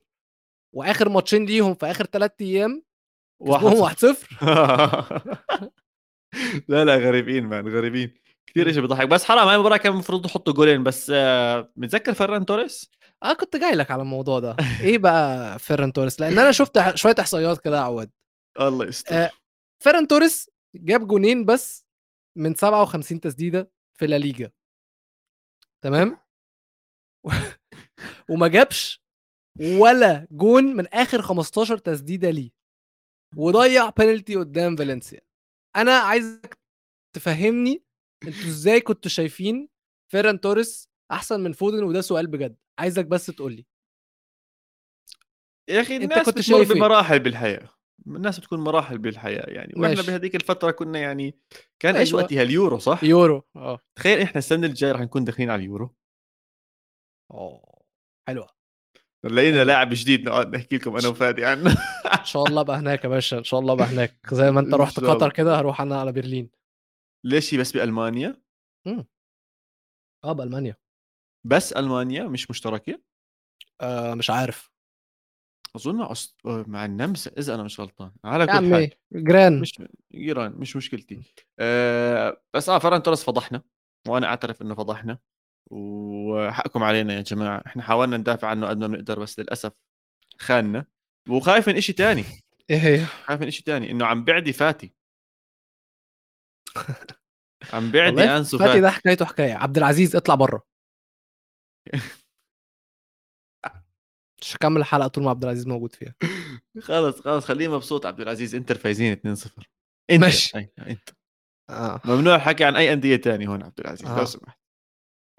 [0.75, 2.83] وآخر matchين ليهم في آخر ثلاث أيام
[3.41, 3.95] كسبوهم 1-0
[6.69, 8.13] لا لا غريبين man غريبين.
[8.47, 9.07] كثير شيء بيضحك.
[9.07, 12.91] بس حرام هاي المباراه كان المفروض يحطوا جولين بس آه، متذكر فران توريس؟
[13.23, 14.55] آه كنت جاي لك على الموضوع ده.
[14.81, 18.11] إيه بقى فيران توريس؟ لأن أنا شفت شوية إحصائيات كده يا عواد.
[18.61, 19.15] الله يستر.
[19.15, 19.31] آه،
[19.83, 21.85] فيران توريس جاب جونين بس
[22.37, 24.51] من 57 تسديدة في لا ليجا.
[25.83, 26.17] تمام؟
[28.29, 29.06] وما جابش.
[29.59, 32.51] ولا جون من آخر 15 تسديدة ليه.
[33.35, 35.21] وضيع بينالتي قدام فالنسيا
[35.75, 36.59] أنا عايزك
[37.15, 37.83] تفهمني
[38.23, 39.69] أنتوا إزاي كنتوا شايفين
[40.11, 42.57] فيران توريس أحسن من فودن؟ وده سؤال بجد.
[42.79, 43.65] عايزك بس تقول لي.
[45.69, 47.69] يا أخي الناس كنت بتمر شايف إيه؟ بمراحل بالحياة.
[48.07, 49.45] الناس بتكون مراحل بالحياة.
[49.49, 50.01] يعني وإحنا.
[50.01, 51.39] بهذيك الفترة كنا يعني
[51.79, 52.21] كان إيش أيوة.
[52.21, 53.79] وقتها؟ اليورو صح؟ يورو آه.
[53.95, 55.95] تخيل إحنا السنة الجاية رح نكون داخلين على اليورو.
[57.31, 57.83] آه
[58.27, 58.56] حلوة.
[59.23, 59.63] لقينا.
[59.63, 61.71] لاعب جديد نقعد نحكي لكم أنا وفادي عنه.
[62.19, 64.33] إن شاء الله ابقى هناك يا باشا إن شاء الله ابقى هناك.
[64.33, 64.99] زي ما أنت رحت.
[64.99, 66.49] قطر كده هروح أنا على برلين.
[67.23, 68.41] ليش بس بألمانيا؟
[70.23, 70.75] آه بألمانيا.
[71.47, 73.01] بس ألمانيا مش مشتركة؟
[73.81, 74.71] آه مش عارف.
[75.75, 76.35] أظن مع أست...
[76.45, 77.31] مع النمسا.
[77.37, 78.11] إذا أنا مش غلطان.
[78.23, 79.81] على كل حال عمي جران مش
[80.13, 81.21] ايران مش مشكلتي.
[81.59, 83.61] أه بس آه توريس فضحنا
[84.07, 85.19] وأنا أعترف إنه فضحنا.
[85.71, 87.63] وحقكم علينا يا جماعة.
[87.67, 89.71] إحنا حاولنا ندافع عنه قد ما بنقدر بس للأسف
[90.39, 90.85] خاننا.
[91.29, 92.23] وخايف من إشي تاني.
[92.69, 94.93] إيه هي خايف من إشي تاني إنه عم بعدي فاتي.
[97.73, 98.81] عم بعدي أنسو فاتي فاتي.
[98.81, 99.53] ده حكايته حكاية.
[99.53, 100.63] عبد العزيز اطلع بره
[104.41, 106.15] مش هكمل الحلقة طول ما عبد العزيز موجود فيها.
[106.87, 107.45] خلص خلص.
[107.45, 108.05] خليه مبسوط.
[108.05, 109.19] عبد العزيز انتر فايزين 2-0
[110.11, 110.57] انت ماشي.
[110.79, 111.09] انت
[111.69, 112.01] آه.
[112.05, 114.07] ممنوع الحكي عن أي أندية تانية هون عبد العزيز.
[114.07, 114.19] آه.
[114.19, 114.59] لو سمحت.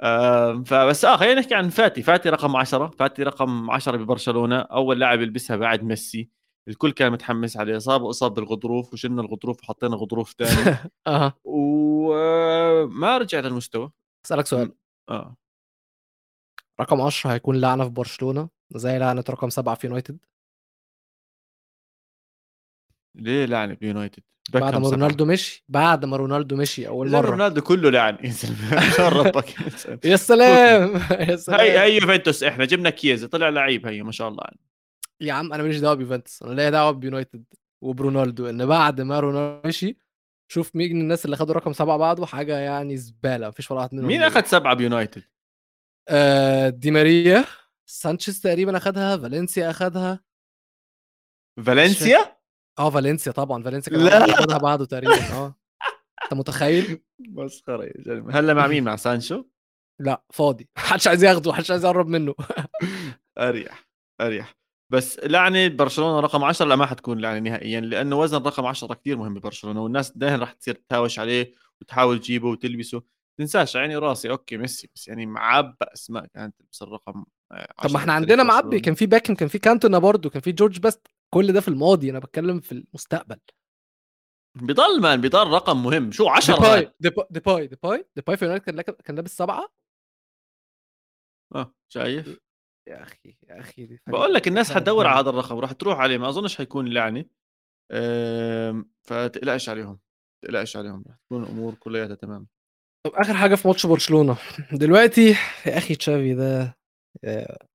[0.02, 2.02] آم، فبس آه خلينا نحكي عن فاتي.
[2.02, 4.60] فاتي رقم 10 فاتي رقم 10 ببرشلونة.
[4.60, 6.30] أول لاعب يلبسها بعد ميسي.
[6.68, 7.78] الكل كان متحمس عليه.
[7.78, 8.92] صاب واصاب بالغضروف.
[8.92, 13.90] وشلنا الغضروف وحطينا غضروف ثاني آه وما رجع للمستوى.
[14.26, 14.72] أسألك سؤال.
[15.08, 15.36] آه.
[16.80, 20.18] رقم 10 هيكون لعنة في برشلونة؟ زي لعنة رقم سبعة في يونايتد؟
[23.14, 24.88] ليه لعنة بيونايتد بعد ما.
[24.88, 28.18] رونالدو مشي بعد ما رونالدو مشي أول مرة رونالدو كله لعن
[28.98, 29.54] يا ربك
[30.04, 30.94] يا سلام
[31.30, 34.60] يا سلام هي هي يوفنتوس إحنا جبنا كيزا طلع لعيب هي ما شاء الله يعني.
[35.20, 37.44] يا عم أنا ماليش دعوة بيوفنتوس أنا ليا دعوة بيونايتد
[37.82, 39.98] وبرونالدو إن بعد ما رونالدو مشي
[40.52, 44.06] شوف مين الناس اللي خدوا رقم سبعة بعده حاجة يعني زبالة مفيش ولا واحد منهم
[44.06, 44.22] مين.
[44.22, 45.22] اخذ سبعة بيونايتد؟
[46.08, 47.44] آه دي ماريا
[47.86, 50.20] سانشيز تقريبا أخدها فالنسيا أخدها
[51.66, 52.37] فالنسيا؟
[52.78, 53.92] آه فالنسيا طبعا فالنسيا.
[53.92, 55.54] كان اخدها بعده تقريبا آه.
[56.24, 59.44] أنت متخيل؟ مسخرة يا زلمه هلا مع مين؟ مع سانشو؟
[60.00, 60.68] لا فاضي.
[60.76, 62.34] محدش عايز ياخده محدش عايز يقرب منه.
[63.38, 63.88] أريح
[64.20, 64.58] أريح.
[64.92, 69.16] بس لعنه برشلونة رقم 10 لا ما حتكون لعنه نهائيا لأنه وزن رقم 10 كثير
[69.16, 73.02] مهم ببرشلونه والناس دائما راح تصير تهاوش عليه وتحاول تجيبه وتلبسه.
[73.38, 77.92] تنساش عيني راسي أوكي ميسي بس يعني معبى أسماء كانت تلبس الرقم آه، طب 10
[77.92, 78.80] ما إحنا عندنا معبي.
[78.80, 82.10] كان في باكم كان في كانتونا برضو كان في جورج بيست كل ده في الماضي
[82.10, 83.40] أنا بتكلم في المستقبل.
[84.56, 86.10] بضل man بضل رقم مهم.
[86.12, 89.68] شو 10 ديباي ديباي ديباي ديباي ديباي في يونايتد كان لك- كان لابس سبعة.
[91.54, 92.38] آه شايف.
[92.88, 95.20] يا أخي يا أخي دي بقول لك الناس حتدور على.
[95.20, 97.24] هذا الرقم راح تروح عليه ما أظنش حيكون لعنة.
[99.02, 99.98] فتقلقش عليهم
[100.44, 102.46] تقلقش عليهم راح تكون الأمور كلياتها تمام.
[103.06, 104.36] طب آخر حاجة في ماتش برشلونة.
[104.72, 105.28] دلوقتي
[105.66, 106.78] يا أخي تشافي ده
[107.24, 107.66] آه،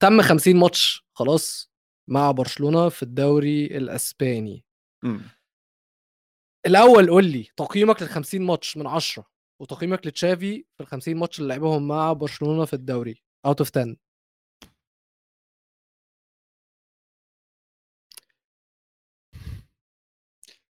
[0.00, 1.70] تم 50 ماتش خلاص.
[2.08, 4.64] مع برشلونة في الدوري الأسباني
[5.04, 5.20] أمم.
[6.66, 9.26] الأول قول لي تقييمك لل 50 ماتش من 10
[9.62, 13.96] وتقييمك لتشافي في ال 50 ماتش اللي لعبهم مع برشلونة في الدوري out of 10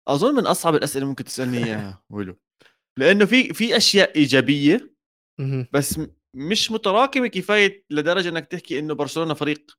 [0.09, 2.37] أظن من أصعب الأسئلة ممكن تسألني إياها ولو
[2.97, 4.95] لأنه في في أشياء إيجابية.
[5.73, 9.79] بس م- مش متراكمة كفاية لدرجة إنك تحكي إنه برشلونة فريق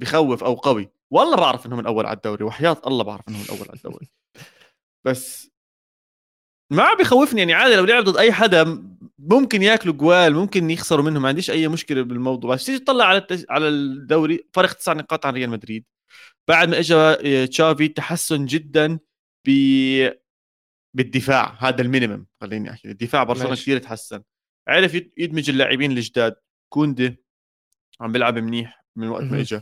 [0.00, 0.92] بخوف أو قوي.
[1.10, 4.10] والله بعرف انهم الأول على الدوري وحياة الله بعرف انهم الأول على الدوري.
[5.06, 5.50] بس
[6.72, 8.84] ما بخوفني يعني عادي لو لعب ضد أي حدا
[9.18, 12.54] ممكن ياكلوا جوال ممكن يخسروا منهم ما عنديش أي مشكلة بالموضوع.
[12.54, 13.44] بس تيجي تطلع على التج...
[13.50, 15.84] على الدوري فرق تسع نقاط عن ريال مدريد.
[16.48, 18.98] بعد ما اجى آه، تشافي تحسن جدا
[19.46, 19.50] ب
[20.96, 21.56] بالدفاع.
[21.58, 22.90] هذا ال minimum خليني أحكي.
[22.90, 23.54] الدفاع برشلونة.
[23.54, 24.22] كثير تحسن.
[24.68, 26.36] عرف يد- يدمج اللاعبين الجداد.
[26.72, 27.24] كوندي
[28.00, 29.40] عم بيلعب منيح من وقت ما.
[29.40, 29.60] اجى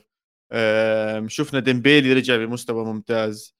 [1.26, 3.54] شفنا ديمبيلي رجع بمستوى ممتاز.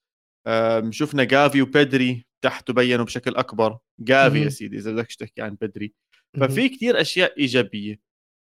[0.91, 3.79] شفنا جافي وبيدري تحته بينوا بشكل أكبر.
[4.01, 4.49] جافي يا.
[4.49, 5.95] سيدي إذا بدك تحكي عن بدري.
[6.41, 8.01] ففي كتير أشياء إيجابية.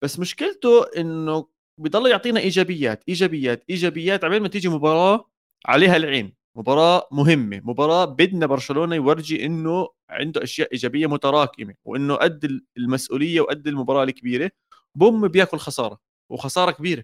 [0.04, 1.48] بس مشكلته إنه
[1.80, 5.30] بضل يعطينا إيجابيات إيجابيات إيجابيات عبين ما تيجي مباراة
[5.66, 6.34] عليها العين.
[6.58, 13.68] مباراة مهمة مباراة بدنا برشلونة يورجي إنه عنده أشياء إيجابية متراكمة وإنه قد المسؤولية وقد
[13.68, 14.52] المباراة الكبيرة.
[14.96, 16.00] بوم بياكل خسارة
[16.32, 17.04] وخسارة كبيرة.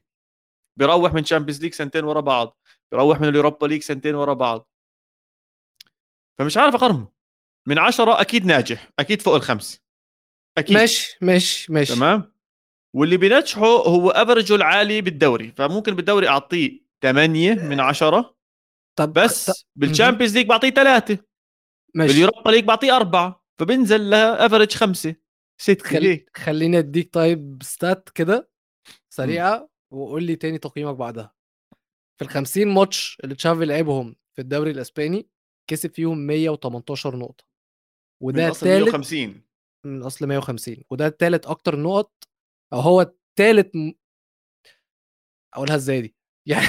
[0.77, 2.57] بيروح من Champions League سنتين ورا بعض
[2.91, 4.69] بيروح من ال Europa League سنتين ورا بعض.
[6.39, 7.07] فمش عارف اقيمه
[7.67, 9.81] من عشرة أكيد ناجح أكيد فوق الخمس.
[10.57, 10.77] أكيد.
[10.77, 11.95] ماشي ماشي ماشي.
[11.95, 12.33] تمام؟
[12.95, 15.51] واللي بينجحه هو افرجه العالي بالدوري.
[15.51, 18.35] فممكن بالدوري أعطيه 8 من عشرة
[18.95, 21.17] طب بس بال Champions League بعطيه ثلاثة
[21.95, 22.13] ماشي.
[22.13, 23.45] بال Europa League بعطيه أربعة.
[23.59, 25.15] فبنزل ل average خمسة.
[25.61, 26.25] ستة خل...
[26.35, 28.49] خليني أديك طيب stats كده
[29.09, 29.69] سريعة.
[29.91, 31.33] وقول لي تاني تقييمك بعدها.
[32.17, 35.27] في ال 50 ماتش اللي تشافي لعبهم في الدوري الإسباني
[35.69, 37.45] كسب فيهم 118 نقطة.
[38.21, 39.41] من وده اصل الثالث 150
[39.85, 42.27] من أصل 150 وده الثالث أكتر نقط
[42.73, 43.91] أو هو الثالث م...
[45.53, 46.67] أقولها إزاي دي؟ يعني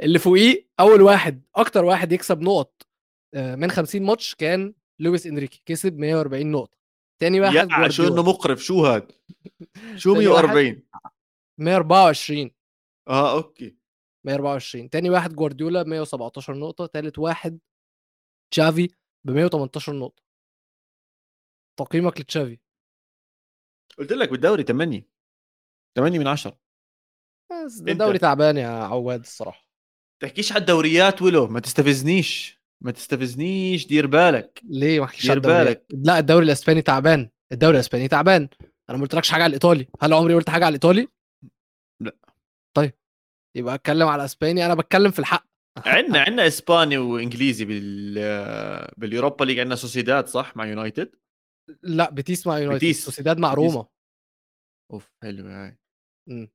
[0.00, 2.86] اللي فوقيه أول واحد أكتر واحد يكسب نقط
[3.34, 6.78] آه، من 50 ماتش كان لويس إنريكي كسب 140 نقطة.
[7.18, 9.12] تاني واحد يا شو انه مقرف شو هاد؟
[9.96, 10.82] شو تاني واحد 140
[11.58, 12.50] 124
[13.08, 13.76] آه أوكي.
[14.26, 17.58] 124 تاني واحد جوارديولا 117 نقطة تالت واحد
[18.52, 18.88] تشافي
[19.26, 20.22] ب 118 نقطة.
[21.78, 22.58] تقييمك لتشافي.
[23.98, 25.08] قلت لك بالدوري 8
[25.96, 26.58] 8 من 10
[27.50, 28.00] بس ده أنت.
[28.00, 29.66] دوري تعبان يا عواد الصراحة.
[30.22, 32.56] تحكيش على الدوريات ولو ما تستفزنيش.
[32.84, 34.60] ما تستفزنيش دير بالك.
[34.64, 35.86] ليه ما حكيش دير بالك.
[35.90, 37.30] لا الدوري الإسباني تعبان.
[37.52, 38.48] الدوري الإسباني تعبان.
[38.90, 39.86] أنا ما قلتلكش حاجة على الإيطالي.
[40.00, 41.08] هل عمري قلت حاجة على الإيطالي؟ لا.
[43.56, 45.46] يبقى أتكلم على الاسباني أنا بتكلم في الحق.
[45.86, 48.14] عندنا عندنا إسباني وإنجليزي بال
[48.96, 49.58] بال Europa League.
[49.58, 51.14] عندنا سوسيداد صح؟ مع يونايتد؟
[51.82, 52.90] لا بيتيس مع يونايتد.
[52.92, 53.54] سوسيداد مع.
[53.54, 53.86] روما.
[54.92, 55.78] أوف حلوة هاي
[56.28, 56.48] مم.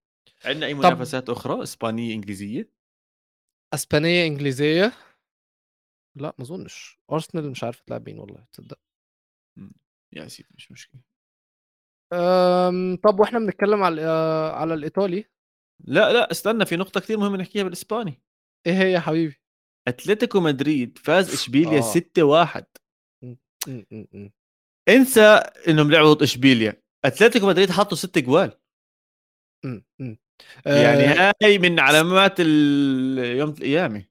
[0.46, 2.70] عندنا أي طب- منافسات أخرى؟ إسبانية إنجليزية؟
[3.74, 4.94] إسبانية إنجليزية.
[6.16, 7.00] لا ما أظنش.
[7.12, 8.80] أرسنال مش عارف تلعب مين والله تصدق.
[10.14, 11.02] يا سيدي مش مشكلة.
[12.14, 15.26] أم، طب وإحنا بنتكلم على آه، على الإيطالي؟
[15.84, 18.22] لا لا استنى في نقطة كثير مهمة نحكيها بالإسباني.
[18.68, 19.42] إيه هي يا حبيبي؟
[19.88, 21.82] أتلتيكو مدريد فاز إشبيليا آه.
[21.82, 22.64] 6-1
[23.24, 23.36] م-
[23.68, 24.30] م- م.
[24.90, 25.22] انسى
[25.68, 26.82] إنهم لعبوا ضد إشبيليا.
[27.06, 28.58] أتلتيكو مدريد حطوا ست جوال.
[30.66, 34.08] يعني آه، هاي من علامات يوم القيامة.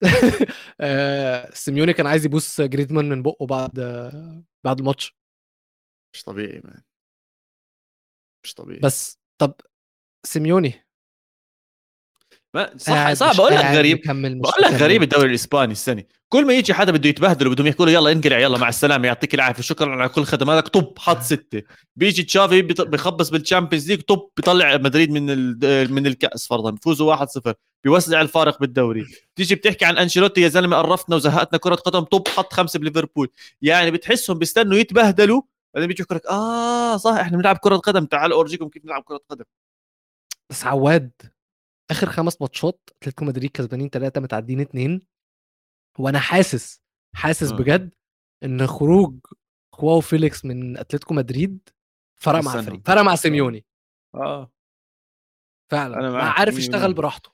[0.80, 5.16] آه، سيميوني كان عايز يبوس جريزمان من بقه بعد آه، بعد الماتش.
[6.14, 6.82] مش طبيعي man
[8.44, 8.80] مش طبيعي.
[8.80, 9.54] بس طب
[10.26, 10.86] سيميوني
[12.54, 14.00] ما صح صعب أقول لك غريب
[14.40, 14.72] بقول لك.
[14.72, 16.02] غريب الدوري الإسباني السنة.
[16.28, 19.34] كل ما يجي حدا بده يتبهدل وبدهم يحكوا له يلا انقلع يلا مع السلامة يعطيك
[19.34, 21.62] العافية شكرا على كل خدماتك طب حط ستة.
[21.96, 25.24] بيجي تشافي بخبص بال Champions League طب بيطلع مدريد من
[25.92, 26.70] من الكأس فرضا.
[26.70, 27.52] بيفوزوا 1-0
[27.84, 29.06] بيوسع الفارق بالدوري.
[29.36, 33.28] تيجي بتحكي عن أنشيلوتي يا زلمة قرفتنا وزهقتنا كرة قدم طب حط خمسة بليفربول.
[33.62, 35.42] يعني بتحسهم بيستنوا يتبهدلوا
[35.74, 38.04] بعدين بيجي يحكوا لك آه صح إحنا بنلعب كرة قدم.
[38.04, 39.44] تعالوا أورجيكم كيف نلعب كرة قدم.
[40.50, 41.10] بس عواد
[41.90, 45.02] آخر خمس ماتشات أتلتيكو مدريد كسبانين ثلاثة متعادلين اثنين
[45.98, 46.82] وأنا حاسس
[47.14, 47.56] حاسس آه.
[47.56, 47.94] بجد
[48.44, 49.18] إن خروج
[49.74, 51.68] خواو فيليكس من أتلتيكو مدريد
[52.20, 52.54] فرق مع.
[52.54, 53.64] الفريق فرق مع سيميوني.
[54.14, 54.52] آه.
[55.70, 56.10] فعلا.
[56.10, 56.94] معك عارف يشتغل بالمية.
[56.94, 57.32] براحته.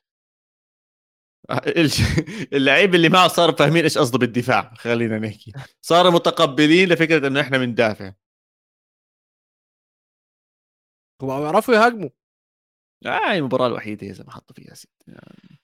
[2.53, 5.53] اللعيب اللي معه صاروا فاهمين إيش قصده بالدفاع خلينا نحكي.
[5.81, 8.13] صاروا متقبلين لفكرة إنه إحنا بندافع.
[11.23, 12.09] هو بيعرفوا يهاجموا.
[13.07, 15.61] آه المباراة الوحيدة يا زلمة حطوا فيها ست يعني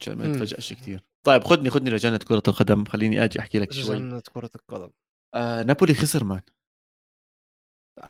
[0.00, 0.32] عشان ما مم.
[0.32, 2.84] نتفاجئش كثير طيب خدني خدني لجنة كرة القدم.
[2.84, 3.96] خليني أجي أحكي لك شوي.
[3.96, 4.90] جنة كرة القدم.
[5.34, 6.40] آه نابولي خسر مان.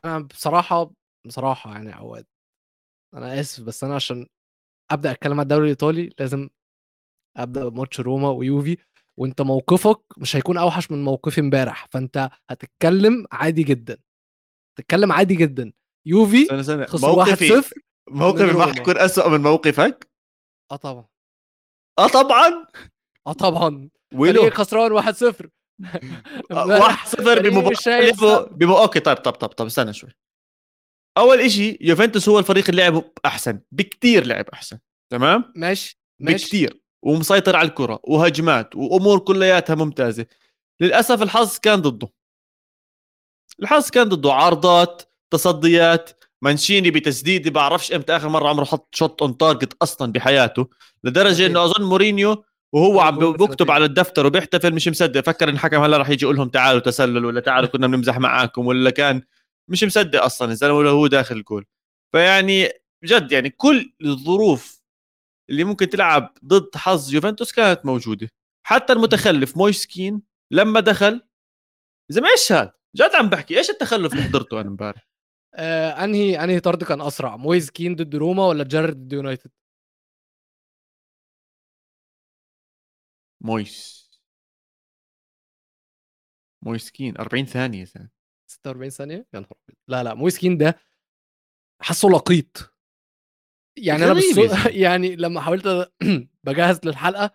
[0.04, 0.90] أنا بصراحة
[1.26, 2.26] بصراحة يعني عواد
[3.14, 4.26] أنا آسف بس أنا عشان
[4.90, 6.48] أبدأ أتكلم على الدوري الإيطالي لازم
[7.36, 8.76] أبدأ بماتش روما ويوفي.
[9.18, 11.86] وأنت موقفك مش هيكون أوحش من موقفي امبارح.
[11.90, 13.98] فأنت هتتكلم عادي جدا.
[14.78, 15.72] تتكلم عادي جدا.
[16.06, 17.72] يوفي سنه سنه خسر 1-0
[18.10, 18.72] موقفي ما.
[18.72, 20.10] حيكون اسوء من موقفك؟
[20.72, 21.06] آه طبعا.
[21.98, 22.66] آه طبعا!
[23.26, 23.88] آه طبعا.
[24.14, 25.46] ويلو خسران 1-0
[26.52, 28.70] امبارح 1-0 فريق بمباراه شايل لعبوا بم...
[28.70, 30.10] أوكي طيب طب طب طب استنى شوي.
[31.18, 34.78] أول إشي يوفنتوس هو الفريق اللي لعبه أحسن بكتير لعب أحسن
[35.12, 36.44] تمام؟ ماشي ماشي.
[36.46, 40.26] بكتير ومسيطر على الكرة وهجمات وأمور كلياتها ممتازة.
[40.80, 42.08] للأسف الحظ كان ضده.
[43.62, 46.24] الحظ كان ضده عارضات تصديات.
[46.42, 50.68] مانشيني بتسديده بعرفش إمتى آخر مرة عمره حط shot on target أصلا بحياته
[51.04, 53.70] لدرجة إنه أظن مورينيو وهو عم بكتب.
[53.70, 57.24] على الدفتر وبيحتفل مش مصدق فكر ان الحكم هلأ راح يجي يقول لهم تعالوا تسلل
[57.24, 59.22] ولا تعالوا كنا بنمزح معاكم ولا كان
[59.68, 61.66] مش مصدق أصلا الزلمه ولا هو داخل الجول
[62.12, 62.68] فيعني
[63.02, 64.82] بجد يعني كل الظروف
[65.50, 68.28] اللي ممكن تلعب ضد حظ يوفنتوس كانت موجودة.
[68.66, 71.22] حتى المتخلف مويس كين لما دخل
[72.08, 75.07] زي ما إيش هذا جد عم بحكي إيش التخلف اللي حضرته أنا امبارح؟
[75.54, 79.50] آه أنهي أنهي طرد كان أسرع مويز كين ضد روما ولا جيرارد ضد يونايتد
[83.40, 83.98] مويس
[86.64, 88.10] مويس كين 40 ثانية زين
[88.50, 89.76] 46 ثانية يا نهار أبيض.
[89.88, 90.78] لا لا مويز كين ده
[91.82, 92.74] حاسه لقيط
[93.78, 94.24] يعني أنا بس.
[94.84, 95.92] يعني لما حاولت
[96.44, 97.30] بجهز للحلقة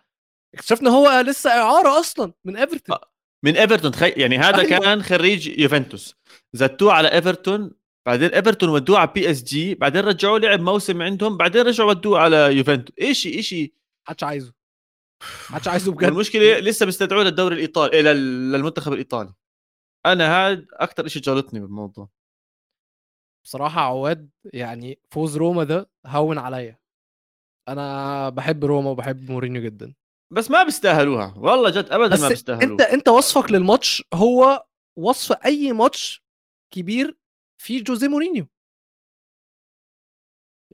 [0.54, 3.10] اكتشفنا هو لسه إعارة أصلا من ايفرتون آه.
[3.44, 4.08] من ايفرتون تخي...
[4.08, 4.78] يعني هذا أيوة.
[4.80, 6.14] كان خريج يوفنتوس
[6.52, 7.74] زتوه على ايفرتون
[8.06, 12.94] بعدين إيفرتون ودوه على PSG بعدين رجعوه لعب موسم عندهم بعدين رجعوا ودوه على يوفنتوس.
[13.00, 13.54] إيش إيش
[14.08, 14.52] محدش عايزه.
[15.50, 16.04] محدش عايزه بجد.
[16.08, 19.32] المشكلة لسه بيستدعوه للدوري الإيطالي إيه لل- للمنتخب الإيطالي.
[20.06, 22.08] أنا هذا أكثر شيء جلطني بالموضوع.
[23.44, 26.78] بصراحة عواد يعني فوز روما ده هون عليا.
[27.68, 29.94] أنا بحب روما وبحب مورينيو جدا.
[30.32, 31.34] بس ما بيستاهلوها.
[31.36, 32.72] والله جد ابدا ما بيستاهلوها.
[32.72, 34.66] أنت أنت وصفك للماتش هو
[34.98, 36.24] وصف أي ماتش
[36.74, 37.18] كبير
[37.64, 38.46] فيه جوزيه مورينيو.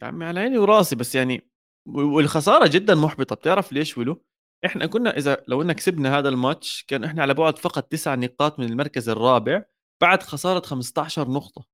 [0.02, 1.50] يا عمي على عيني وراسي بس يعني
[1.88, 3.36] والخسارة جدا محبطة.
[3.36, 4.24] بتعرف ليش ولو؟
[4.66, 8.58] إحنا كنا إذا لو إنك كسبنا هذا الماتش كان إحنا على بعد فقط تسع نقاط
[8.58, 9.64] من المركز الرابع
[10.02, 11.66] بعد خسارة 15 نقطة.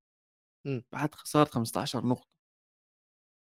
[0.67, 0.81] م.
[0.93, 2.29] بعد خسارة 15 نقطة.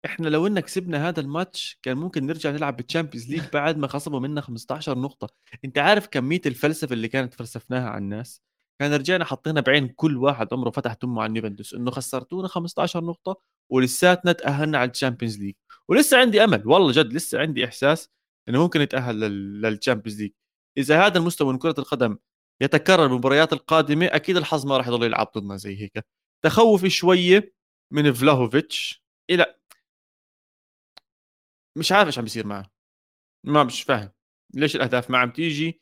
[0.05, 3.88] إحنا لو إنك كسبنا هذا الماتش كان ممكن نرجع نلعب بال Champions League بعد ما
[3.88, 5.27] خصموا منا 15 نقطة.
[5.65, 8.41] أنت عارف كمية الفلسفة اللي كانت فلسفناها على الناس؟
[8.81, 13.41] كان رجعنا حطينا بعين كل واحد عمره فتح تمه عن يوفنتوس إنه خسرتونا 15 نقطة
[13.71, 15.55] ولساتنا تأهلنا على ال Champions League.
[15.89, 18.09] ولسه عندي أمل والله جد لسه عندي إحساس
[18.49, 19.19] إنه ممكن نتاهل
[19.62, 20.31] لل Champions League.
[20.77, 22.17] إذا هذا المستوى من كرة القدم
[22.61, 26.05] يتكرر بالمباريات القادمة أكيد الحظ ما راح يضل يلعب ضدنا زي هيك.
[26.45, 27.53] تخوفي شوية
[27.93, 29.55] من فلاهوفيتش إلى
[31.77, 32.71] مش عارف إيش عم بيصير معه.
[33.45, 34.11] ما مش فاهم.
[34.53, 35.81] ليش الأهداف ما عم تيجي؟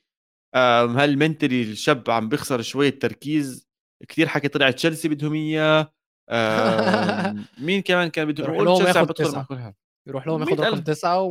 [0.56, 3.70] هل mentally الشاب عم بيخسر شوية تركيز؟
[4.10, 5.94] كثير حكي طلع تشيلسي بدهم إياه.
[7.66, 9.76] مين كمان كان بده يروح لهم ياخذ تسعة.
[10.08, 11.22] يروح لهم ياخذ رقم تسعة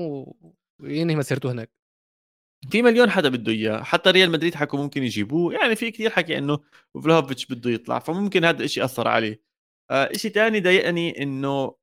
[0.81, 1.71] وينهي مسيرته هناك.
[2.71, 3.83] في مليون حدا بده إياه.
[3.83, 5.55] حتى ريال مدريد حكوا ممكن يجيبوه.
[5.55, 6.59] يعني في كثير حكي إنه
[7.05, 9.43] فلوفيتش بده يطلع فممكن هذا الشيء أثر عليه.
[9.91, 11.75] آه شيء ثاني ضايقني إنه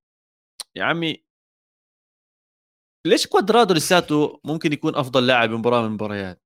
[0.76, 1.26] يا عمي
[3.08, 6.42] ليش كوادرادو لساته ممكن يكون أفضل لاعب بمباراه من المباريات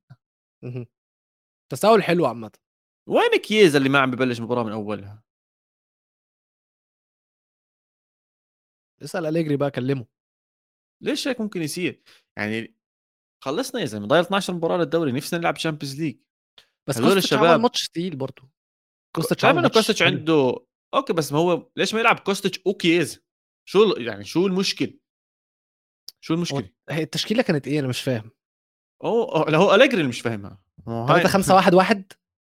[1.72, 2.52] تساؤل حلو عامه.
[3.08, 5.24] وين كييزا اللي ما عم ببلش مباراة من أولها؟
[9.04, 10.06] اسأل أليجري بقى كلمه.
[11.02, 12.04] ليش هيك ممكن يصير؟
[12.38, 12.76] يعني
[13.44, 16.20] خلصنا يا زلمة ضايل 12 مباراة للدوري نفسنا نلعب Champions League
[16.88, 18.50] بس هذول الشباب عمل ماتش ثقيل برضه
[19.16, 23.24] كوستش عمل كوستش عنده أوكي بس ما هو ليش ما يلعب كوستش وكيز
[23.66, 25.00] شو يعني شو المشكل؟
[26.22, 28.32] شو المشكلة؟ هي التشكيلة كانت إيه؟ أنا مش فاهم.
[29.04, 30.58] أوه هو اليجري اللي مش فاهمها.
[30.86, 32.14] 3 5 1 1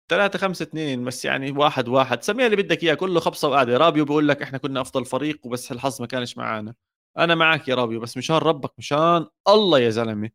[0.10, 2.24] 3 5 2 بس يعني واحد واحد.
[2.24, 5.72] سميها اللي بدك إياه كله خبصة وقعده رابيو بيقول لك إحنا كنا أفضل فريق وبس
[5.72, 6.76] الحظ ما كانش معانا.
[7.18, 10.30] أنا معك يا رابيو بس مشان ربك مشان الله يا زلمة.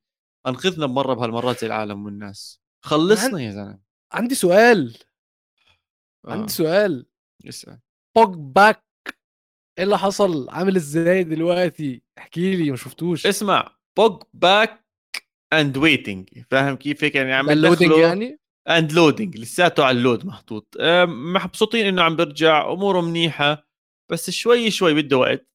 [0.47, 2.61] أنقذنا بمرة بهالمرات زي العالم والناس.
[2.85, 3.79] خلصنا يا زلمة.
[4.13, 4.97] عندي سؤال.
[6.29, 6.33] آه.
[6.33, 7.07] عندي سؤال.
[7.49, 7.79] اسأل.
[8.17, 8.85] بوجبا
[9.79, 13.27] إيه اللي حصل؟ عامل إزاي دلوقتي؟ احكي لي ما شفتوش.
[13.27, 14.86] اسمع بوجبا
[15.53, 20.27] and waiting فاهم كيف هيك؟ يعني عم loading يعني؟ and loading لساته على ال load
[20.27, 20.77] محطوط.
[21.07, 23.67] مبسوطين إنه عم بيرجع أموره منيحة
[24.13, 25.49] بس شوي شوي بده وقت.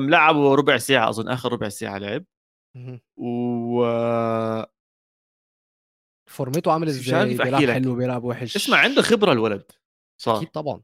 [0.00, 2.24] لعبوا ربع ساعة أظن آخر ربع ساعة لعب.
[3.16, 3.84] و
[6.30, 8.56] فورمته عامل إزاي؟ بيلعب حلو بيلعب وحش.
[8.56, 9.72] اسمع عنده خبرة الولد.
[10.20, 10.82] صار أكيد طبعا.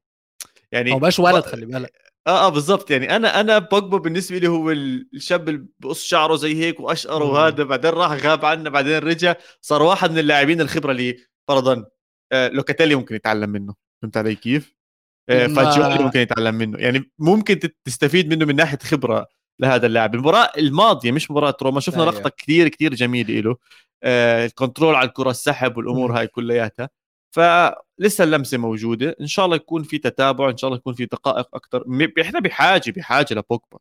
[0.73, 2.04] يعني هو مبقاش ولد خلي بالك.
[2.27, 2.91] آه آه بالضبط.
[2.91, 7.65] يعني أنا أنا بوجبا بالنسبة لي هو الشاب اللي بقص شعره زي هيك وأشقر وهذا
[7.65, 11.17] بعدين راح غاب عنا بعدين رجع صار واحد من اللاعبين الخبرة اللي
[11.49, 11.85] فرضا
[12.33, 13.75] آه لوكاتيلي ممكن يتعلم منه.
[14.03, 14.75] فهمت علي كيف؟
[15.29, 16.79] آه فاجيولي ممكن يتعلم منه.
[16.79, 19.27] يعني ممكن تستفيد منه من ناحية خبرة
[19.61, 20.15] لهذا اللاعب.
[20.15, 22.15] المباراة الماضية مش مباراة روما شفنا أيوه.
[22.15, 23.57] لقطة كثير كثير جميلة له.
[24.03, 26.89] آه ال control على الكرة السحب والأمور هاي كلياتها.
[27.35, 29.17] فلسه اللمسة موجودة.
[29.21, 31.85] إن شاء الله يكون في تتابع إن شاء الله يكون في دقائق أكثر
[32.21, 33.79] إحنا بحاجة بحاجة لبوجبا.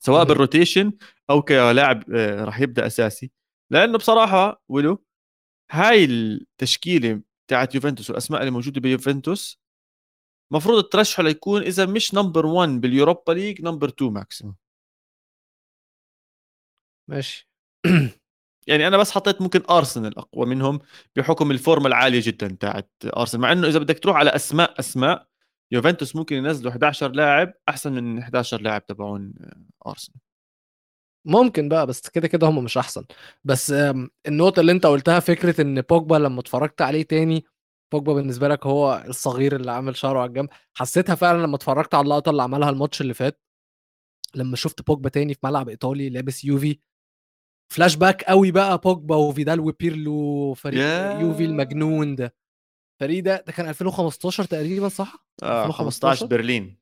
[0.00, 0.92] سواء بال rotation
[1.30, 3.30] أو كلاعب آه، راح يبدأ أساسي.
[3.70, 5.04] لأنه بصراحة ولو
[5.70, 9.60] هاي التشكيلة بتاعت يوفنتوس والأسماء اللي موجودة بيوفنتوس
[10.52, 14.56] المفروض الترشح ليكون إذا مش number 1 بال Europa League number 2 maximum
[17.08, 17.48] ماشي.
[18.70, 20.78] يعني أنا بس حطيت ممكن ارسنال أقوى منهم
[21.16, 25.26] بحكم الفورمة العالية جدا تاعت ارسنال مع إنه إذا بدك تروح على أسماء أسماء
[25.72, 29.32] يوفنتوس ممكن ينزلوا 11 لاعب أحسن من 11 لاعب تبعون
[29.86, 30.20] ارسنال
[31.24, 33.04] ممكن بقى بس كده كده هم مش أحسن.
[33.44, 33.74] بس
[34.28, 37.44] النقطة اللي أنت قلتها فكرة إن بوجبا لما اتفرجت عليه تاني
[37.92, 40.48] بوجبا بالنسبة لك هو الصغير اللي عامل شعره على الجنب.
[40.74, 43.40] حسيتها فعلا لما اتفرجت على اللقطة اللي عملها الماتش اللي فات
[44.34, 46.80] لما شفت بوجبا تاني في ملعب إيطالي لابس يوفي.
[47.72, 51.20] فلاش باك قوي بقى بوجبا وفيدال وبيرلو فريق yeah.
[51.20, 52.34] يوفي المجنون ده.
[53.02, 56.80] الفريق ده ده كان 2015 تقريبا صح؟ آه 2015 برلين.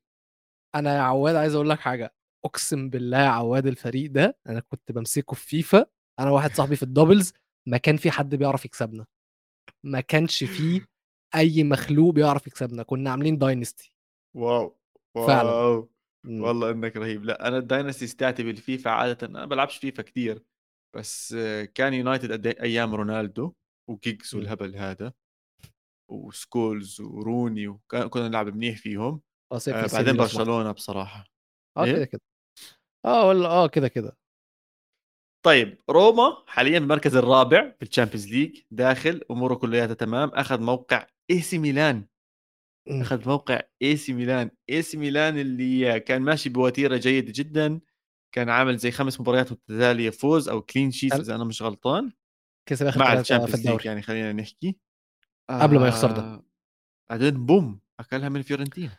[0.75, 2.15] أنا يا عواد عايز أقول لك حاجة.
[2.45, 5.87] أقسم بالله يا عواد الفريق ده أنا كنت بمسكه في فيفا.
[6.21, 7.33] أنا واحد صاحبي في ال doubles
[7.69, 9.07] ما كان في حد بيعرف يكسبنا.
[9.85, 10.87] ما كانش فيه
[11.35, 12.83] أي مخلوق بيعرف يكسبنا.
[12.83, 13.93] كنا عاملين dynasty
[14.37, 14.77] واو
[15.15, 15.27] واو.
[15.27, 15.51] فعلا
[16.25, 17.25] والله إنك رهيب.
[17.25, 19.27] لا أنا ال dynasty بتاعتي بالفيفا عاده.
[19.27, 20.43] أنا بلعبش فيفا كثير
[20.97, 21.37] بس
[21.75, 23.53] كان يونايتد إيه؟ أيام رونالدو
[23.91, 24.43] وجيجز إمم.
[24.43, 25.13] والهبل هذا
[26.11, 29.21] وسكولز وروني وكنا نلعب منيح فيهم
[29.53, 31.25] آه, آه بعدين برشلونة بصراحة.
[31.77, 32.21] آه إيه؟ كده كده.
[33.05, 34.17] آه ولا آه كده كده.
[35.45, 41.41] طيب روما حاليا المركز الرابع في الشامبيونز ليج داخل أموره كلياتها تمام أخذ موقع إي
[41.41, 42.07] سي ميلان.
[42.91, 43.01] إمم.
[43.01, 44.51] أخذ موقع إي سي ميلان.
[44.71, 47.81] إي سي ميلان اللي كان ماشي بوتيرة جيدة جدا.
[48.33, 52.13] كان عامل زي خمس مباريات متتاليه فوز أو clean sheet إذا أنا مش غلطان.
[52.69, 54.77] كسب آخر مع الشامبيونز ليج يعني خلينا نحكي.
[55.51, 56.23] قبل ما يخسر ده.
[56.23, 56.45] آه،
[57.11, 58.99] بعدين boom أكلها من فيورنتينا.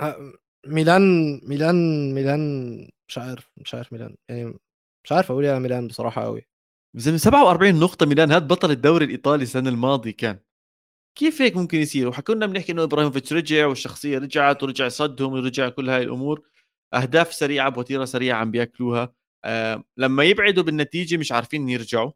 [0.00, 0.32] آه،
[0.66, 1.74] ميلان ميلان
[2.14, 2.40] ميلان
[3.08, 4.58] مش عارف مش عارف ميلان يعني
[5.04, 6.48] مش عارف أقول إيه على ميلان بصراحة قوي
[6.94, 10.38] زلمه 47 نقطة ميلان هاد بطل الدوري الإيطالي السنة الماضية كان.
[11.18, 15.90] كيف هيك ممكن يصير؟ وحكونا بنحكي إنه إبراهيموفيتش رجع والشخصية رجعت ورجع صدهم ورجع كل
[15.90, 16.42] هاي الأمور.
[16.94, 19.14] أهداف سريعة بوتيرة سريعة عم بياكلوها.
[19.44, 22.12] آه لما يبعدوا بالنتيجة مش عارفين يرجعوا.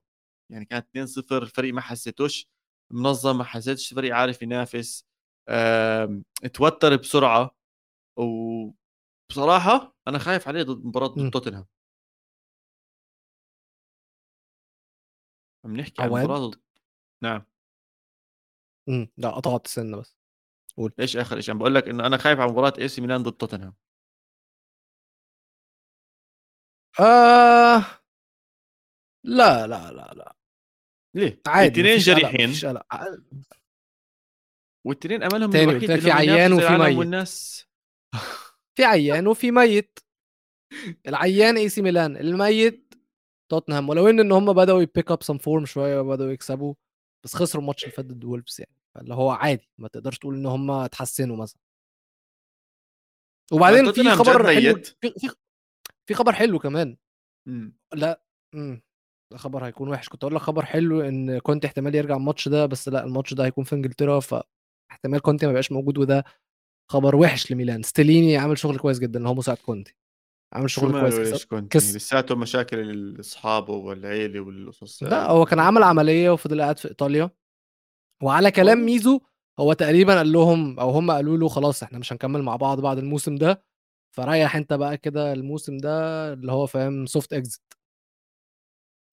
[0.53, 2.49] يعني كانت 2-0 الفريق ما حسيتوش.
[2.93, 5.07] منظم ما حسيتش الفريق عارف ينافس.
[5.49, 6.23] آه
[6.55, 7.57] توتر بسرعة.
[8.17, 11.67] وبصراحة أنا خايف عليه ضد مباراة ضد توتنهام.
[15.65, 16.51] عم نحكي عن مباراة
[17.23, 17.45] نعم.
[18.89, 20.17] امم لا قطعت السنة بس.
[20.77, 20.93] قول.
[21.01, 23.33] إيش آخر شيء عم بقول لك إنه أنا خايف على مباراة إي سي ميلان ضد
[23.33, 23.75] توتنهام.
[27.01, 27.85] آه.
[29.25, 30.37] لا لا لا لا.
[31.15, 32.51] ليه؟ عادي الاثنين جريحين.
[34.87, 36.97] والاثنين أملهم الوحيد في عيان وفي ميت.
[36.97, 37.67] والناس.
[38.77, 39.99] في عيان وفي ميت.
[41.07, 42.95] العيان اي سي ميلان الميت
[43.51, 43.89] توتنهام.
[43.89, 46.75] ولو إن إن هم بدأوا ي pick up some form شوية وبداوا يكسبوا
[47.25, 48.77] بس خسروا الماتش اللي فات ضد وولفز يعني.
[48.95, 51.61] فاللي هو عادي ما تقدرش تقول إن هم اتحسنوا مثلا.
[53.53, 55.31] وبعدين في خبر حلو في,
[56.09, 56.97] في, خبر حلو كمان.
[57.49, 57.79] مم.
[57.95, 58.23] لا
[58.55, 58.83] إمم
[59.35, 60.09] خبر هيكون وحش.
[60.09, 63.45] كنت أقول لك خبر حلو إن كنت احتمال يرجع الماتش ده بس لا الماتش ده
[63.45, 66.25] هيكون في إنجلترا فاحتمال كونتي ما يبقاش موجود وده
[66.91, 67.83] خبر وحش لميلان.
[67.83, 69.95] ستيليني عامل شغل كويس جدا هو مساعد كونتي.
[70.55, 71.97] عامل شغل كويس كونتي كس...
[71.97, 77.31] لساته مشاكل اصحابه والعيلة والقصص لا هو كان عمل عملية وفضل قاعد في إيطاليا.
[78.23, 79.21] وعلى كلام ميزو
[79.61, 82.99] هو تقريبا قال لهم أو هم قالوا له خلاص إحنا مش هنكمل مع بعض بعد
[82.99, 83.65] الموسم ده.
[84.13, 87.63] فريح انت بقى كده الموسم ده اللي هو فاهم soft exit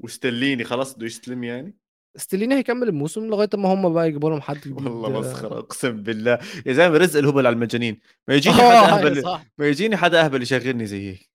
[0.04, 1.78] وستليني خلاص بده يستلم يعني؟
[2.18, 4.74] ستليني هيكمل الموسم لغاية ما هم بقى يجيبوا لهم حد جديد.
[4.88, 6.40] والله مسخرة اقسم بالله.
[6.66, 8.00] يا زلمة رزق الهبل على المجانين.
[8.28, 9.24] ما يجيني حدا أهبل
[9.58, 11.30] ما يجيني حدا أهبل يشغلني زي هيك.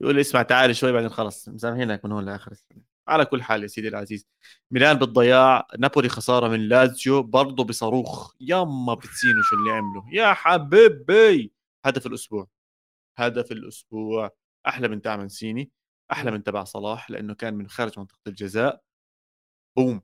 [0.00, 2.82] يقول لي اسمع تعال شوي بعدين خلص مسامحينك من هون لآخر السنة.
[3.08, 4.26] على كل حال يا سيدي العزيز
[4.70, 8.34] ميلان بالضياع نابولي خسارة من لازيو برضه بصاروخ.
[8.40, 11.52] يما بتسينو شو اللي عمله يا حبيبي!
[11.84, 12.48] هدف الأسبوع.
[13.18, 14.30] هدف الأسبوع
[14.66, 15.70] أحلى من تاع منسيني
[16.12, 18.82] أحلى من تبع صلاح لأنه كان من خارج منطقة الجزاء.
[19.76, 20.02] بوم.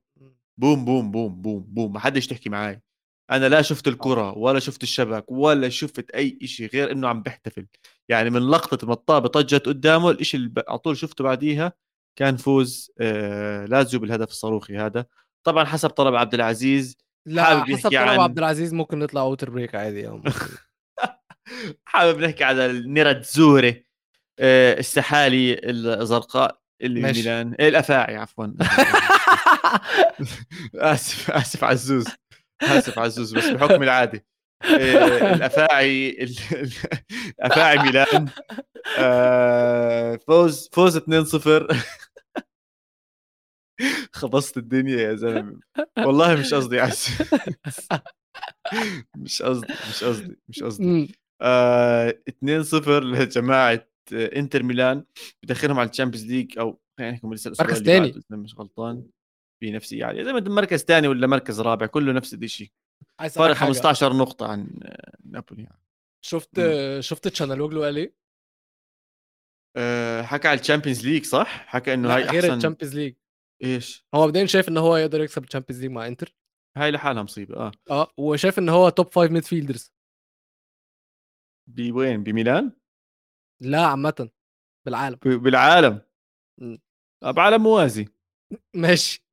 [0.61, 2.83] بوم بوم بوم بوم بوم ما حدش تحكي معي
[3.31, 7.67] أنا لا شفت الكرة ولا شفت الشبك ولا شفت أي شيء غير إنه عم بيحتفل.
[8.09, 11.73] يعني من لقطة ما الطابه طجت قدامه الشيء اللي على طول شفته بعديها
[12.19, 15.07] كان فوز آه لازيو بالهدف الصاروخي هذا.
[15.47, 16.97] طبعا حسب طلب عبد العزيز
[17.27, 18.21] لا حسب طلب عن...
[18.21, 20.21] عبد العزيز ممكن نطلع out of break عادي
[21.85, 23.87] حابب نحكي على النيراتزوري
[24.39, 27.21] آه السحالي الزرقاء اللي ماشي.
[27.21, 27.55] ميلان.
[27.55, 28.47] إيه الأفاعي عفوا.
[30.75, 32.05] آسف آسف عزوز.
[32.63, 34.25] آسف عزوز بس بحكم العادي
[34.65, 36.11] إيه، الأفاعي
[37.41, 38.29] الافاعي ميلان
[38.99, 41.77] آه، فوز فوز 2-0
[44.13, 45.61] خبصت الدنيا يا زلمة.
[45.99, 47.09] والله مش قصدي عز
[49.17, 51.15] مش قصدي مش قصدي مش قصدي.
[51.43, 55.05] آه 2-0 لجماعة انتر ميلان
[55.43, 59.07] بدخلهم على الشامبيونز ليج أو خلينا نحكي لسه مركز ثاني مش غلطان
[59.61, 62.71] في نفسي عاليه زي ما مركز ثاني ولا مركز رابع كله نفس الشيء
[63.31, 64.81] فرق 15 نقطة عن
[65.25, 65.83] نابولي يعني.
[66.25, 67.01] شفت م.
[67.01, 68.15] شفت تشالهانوجلو قال إيه؟
[69.77, 73.15] أه حكى على الشامبيونز ليج صح؟ حكى إنه هاي أحسن غير الشامبيونز ليج
[73.65, 76.35] إيش؟ هو مبدئيا شايف ان هو يقدر يكسب الشامبيونز ليج مع إنتر
[76.77, 79.93] هاي لحالها مصيبة آه آه وشايف ان هو top five midfielders
[81.67, 82.73] وين؟ بميلان؟
[83.63, 84.31] لا عامة
[84.87, 85.19] بالعالم.
[85.25, 86.01] بالعالم.
[86.61, 86.77] م.
[87.23, 88.09] آه، بعالم موازي.
[88.75, 89.27] ماشي.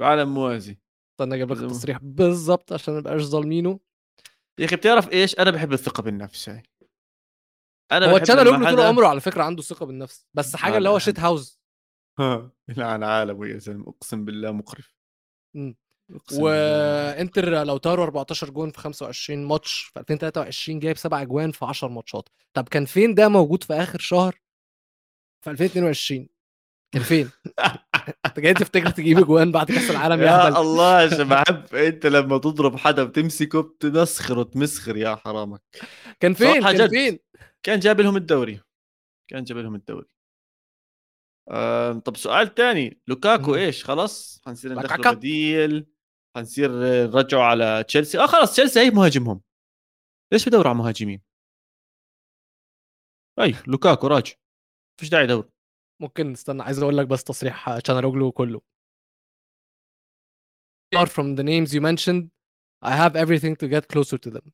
[0.00, 0.78] بعالم موازي.
[1.12, 3.80] استنى أجيب لك التصريح بالظبط عشان ما نبقاش ظالمينه.
[4.58, 6.62] يا أخي بتعرف إيش؟ أنا بحب الثقة بالنفس هاي
[7.92, 11.60] أنا هو تشالهانوجلو طول عمره على فكرة عنده ثقة بالنفس بس حاجة اللي هو shithouse
[12.18, 14.96] ها لعن عالم يا زلمة أقسم بالله مقرف.
[16.32, 21.88] وانتر لو طاروا 14 جون في 25 ماتش في 2023 جايب 7 أجوان في 10
[21.88, 22.28] ماتشات.
[22.54, 24.40] طب كان فين ده موجود في آخر شهر؟
[25.44, 26.28] في 2022
[26.92, 27.30] كان فين؟
[28.26, 32.38] أنت جاي تفتكر تجيب أجوان بعد كأس العالم يا, يا الله يا بحب أنت لما
[32.38, 35.60] تضرب حدا بتمسكه بتمسخر وتمسخر يا حرامك.
[36.20, 37.18] كان فين؟ كان فين؟
[37.62, 38.60] كان جاب لهم الدوري.
[39.28, 40.08] كان جاب لهم الدوري.
[41.50, 43.00] آه، طب سؤال تاني.
[43.06, 45.91] لوكاكو إيش؟ خلاص حنصير ندخل بديل.
[46.36, 46.70] حنصير
[47.06, 48.18] نرجعه على تشيلسي.
[48.18, 49.42] آه خلاص تشيلسي هي مهاجمهم.
[50.32, 51.22] ليش بدوروا على مهاجمين؟
[53.40, 54.34] أي لوكاكو راجع
[55.00, 55.48] فيش داعي يدور.
[56.00, 58.60] ممكن استنى عايز أقول لك بس تصريح تشالهانوجلو كله
[60.94, 62.30] apart from the names you mentioned
[62.84, 64.52] I have everything to get closer to them.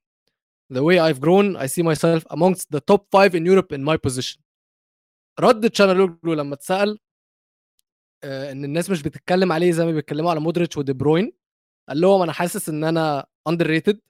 [0.70, 3.96] The way I've grown I see myself amongst the top five in Europe in my
[3.96, 4.42] position.
[5.40, 6.98] رد تشالهانوجلو لما اتسأل
[8.24, 11.32] آه، إن الناس مش بتتكلم عليه زي ما بيتكلموا على مودريتش ودي بروين
[11.88, 14.00] قال لهم أنا حاسس إن أنا underrated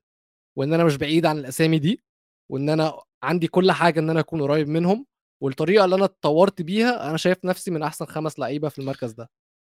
[0.59, 2.03] وإن أنا مش بعيد عن الأسامي دي
[2.51, 5.07] وإن أنا عندي كل حاجة إن أنا أكون قريب منهم
[5.43, 9.31] والطريقة اللي أنا اتطورت بيها أنا شايف نفسي من أحسن خمس لعيبة في المركز ده.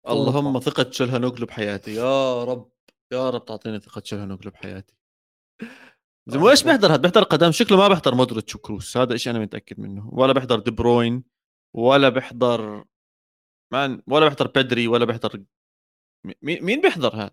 [0.07, 1.95] اللهم ثقة شلهانوغلو بحياتي.
[1.95, 2.71] يا رب
[3.13, 4.93] يا رب تعطيني ثقة شلهانوغلو بحياتي.
[6.29, 8.97] زلمه إيش بيحضر هذا بيحضر قدام؟ شكله ما بيحضر مودريتش وكروس.
[8.97, 10.09] هذا شيء أنا متأكد منه.
[10.13, 11.23] ولا بيحضر دي بروين
[11.75, 12.85] ولا بيحضر
[13.73, 15.43] مان ولا بيحضر بيدري ولا بيحضر
[16.25, 17.31] مين مين بيحضر هذا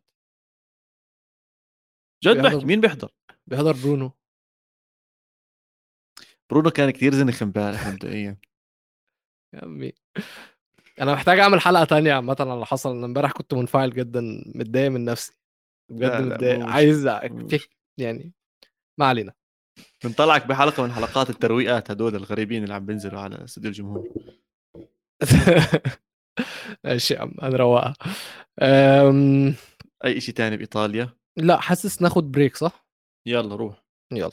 [2.25, 3.11] جد بيحضر- بحكي مين بيحضر؟
[3.47, 4.13] بيحضر برونو.
[6.51, 8.37] برونو كان كثير زنخ امبارح مبدئيا.
[9.55, 9.93] يا عمي.
[11.01, 12.97] أنا محتاج أعمل حلقة تانية عامة على اللي حصل.
[12.97, 14.21] أنا امبارح كنت منفعل جدا
[14.55, 15.33] متضايق من نفسي.
[15.91, 16.67] بجد متضايق.
[16.67, 17.07] عايز
[17.99, 18.33] يعني
[18.99, 19.35] ما علينا.
[20.05, 24.09] بنطلعك بحلقة من حلقات الترويقات هدول الغريبين اللي عم بينزلوا على استوديو الجمهور.
[26.85, 27.95] ماشي يا عم هنروقها
[28.63, 29.55] أم...
[30.05, 32.87] أي شيء تاني بإيطاليا؟ لأ حاسس ناخد break صح؟
[33.27, 33.85] يلا روح.
[34.13, 34.31] يلا.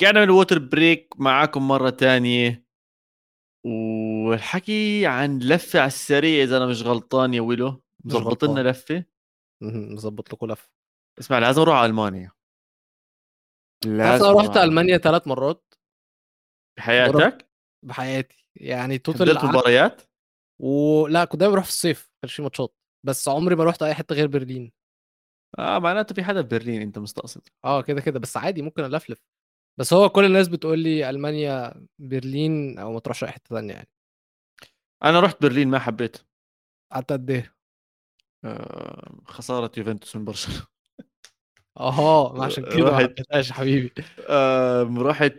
[0.00, 2.64] رجعنا من ال water break معاكم مرة تانية؟
[3.66, 7.82] والحكي عن لفة على السريع إذا أنا مش غلطان يا ويلو.
[8.04, 8.60] مظبط لنا.
[8.60, 9.04] لفة؟
[9.62, 10.70] مهم، نظبط لكم لفة.
[11.18, 12.32] اسمع لازم أروح على ألمانيا.
[13.86, 15.74] لازم أنا رحت ألمانيا ثلاث مرات؟
[16.78, 17.50] بحياتك
[17.84, 20.02] بحياتي يعني توتال حضرت مباريات؟
[20.62, 22.76] ولا كنت دايما بروح في الصيف ما كانش في ماتشات
[23.06, 24.72] بس عمري ما رحت أي حتة غير برلين.
[25.58, 27.48] آه معناته في حدا ببرلين أنت مستقصد.
[27.64, 29.22] آه كده كده بس عادي ممكن ألفلف.
[29.80, 33.88] بس هو كل الناس بتقول لي ألمانيا برلين أو ما تروحش أي حتة ثانية يعني.
[35.04, 36.16] أنا رحت برلين ما حبيت
[36.92, 37.54] قعدت قد إيه؟
[38.44, 40.69] آه خسارة يوفنتوس من برشلونة.
[41.80, 43.92] أها ما عشان كده ما يا حبيبي.
[44.28, 45.34] آه رحت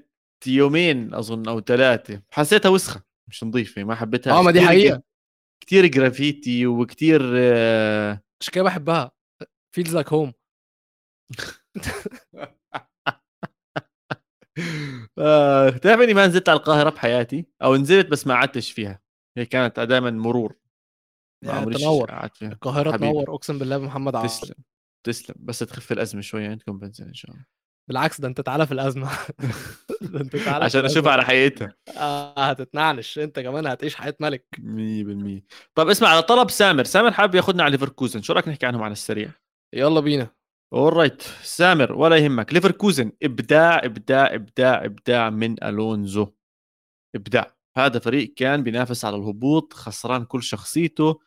[0.47, 5.01] يومين أظن أو ثلاثة حسيتها وسخة مش نظيفة ما حبيتها آه ما دي حقيقة.
[5.65, 9.11] كثير جرافيتي وكثير آه عشان كده بحبها.
[9.75, 10.33] feels like home
[15.19, 19.01] آه، تعرف اني ما نزلت على القاهرة بحياتي؟ أو نزلت بس ما قعدتش فيها.
[19.37, 20.55] هي كانت دائما مرور.
[21.45, 22.29] ما عمريش تنور.
[22.41, 22.97] القاهرة.
[22.97, 24.55] تنور أقسم بالله محمد عبد تسلم
[25.03, 27.45] تسلم بس تخف الأزمة شوي عندكم بنزل إن شاء الله.
[27.87, 29.09] بالعكس ده أنت تعالى في الأزمة.
[30.01, 30.85] ده أنت تعالى عشان.
[30.85, 31.73] اشوفها على حقيقتها.
[31.97, 33.19] آه هتتنعنش.
[33.19, 34.45] أنت كمان هتعيش حياة ملك.
[34.59, 35.41] 100%
[35.75, 36.83] طب اسمع على طلب سامر.
[36.83, 38.21] سامر حابب ياخذنا على ليفركوزن.
[38.21, 39.31] شو رأيك نحكي عنهم على السريع؟
[39.73, 40.27] يلا بينا.
[40.73, 42.53] اورايت سامر ولا يهمك.
[42.53, 46.27] ليفركوزن إبداع إبداع إبداع إبداع من ألونزو.
[47.15, 47.55] إبداع.
[47.77, 51.19] هذا فريق كان بينافس على الهبوط خسران كل شخصيته.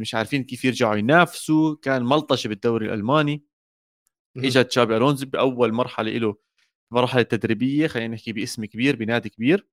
[0.00, 1.76] مش عارفين كيف يرجعوا ينافسوا.
[1.82, 3.44] كان ملطشة بالدوري الألماني.
[4.36, 6.36] اجى تشابي ألونزو بأول مرحلة له
[6.92, 9.68] مرحلة تدريبية خلينا نحكي باسم كبير بنادي كبير.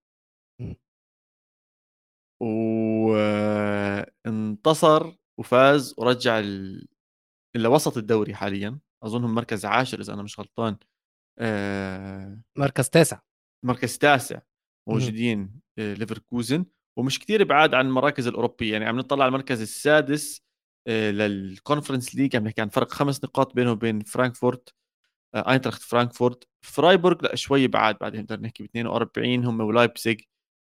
[4.02, 6.88] وانتصر وفاز ورجع ال...
[7.56, 8.80] إلى وسط الدوري حاليا.
[9.04, 10.78] اظنهم مركز عاشر إذا أنا مش غلطان.
[11.40, 12.42] آه...
[12.58, 13.20] مركز تاسع.
[13.66, 14.42] مركز تاسع.
[14.90, 16.66] موجودين آه، ليفركوزن.
[16.98, 20.42] ومش كتير بعاد عن المراكز الأوروبية يعني عم نطلع على المركز السادس
[20.88, 24.74] لل Conference League عم نحكي عن فرق خمس نقاط بينه وبين فرانكفورت
[25.36, 26.48] آه، أينتراخت فرانكفورت.
[26.62, 30.22] فرايبورغ لا شوي بعاد بعد نقدر نحكي ب 42 هم ولايبزيج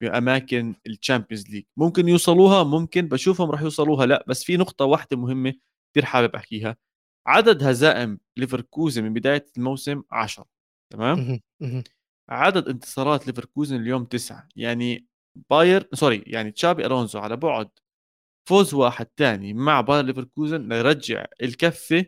[0.01, 5.17] باماكن ال Champions League ممكن يوصلوها ممكن بشوفهم راح يوصلوها لا بس في نقطة واحدة
[5.17, 5.53] مهمة
[5.93, 6.78] كثير حابب أحكيها.
[7.28, 10.45] عدد هزائم ليفركوزن من بداية الموسم 10
[10.93, 11.39] تمام.
[12.30, 15.05] عدد انتصارات ليفركوزن اليوم تسعة يعني
[15.36, 17.70] باير sorry يعني تشابي الونزو على بعد
[18.50, 22.06] فوز واحد تاني مع باير ليفركوزن ليرجع الكفة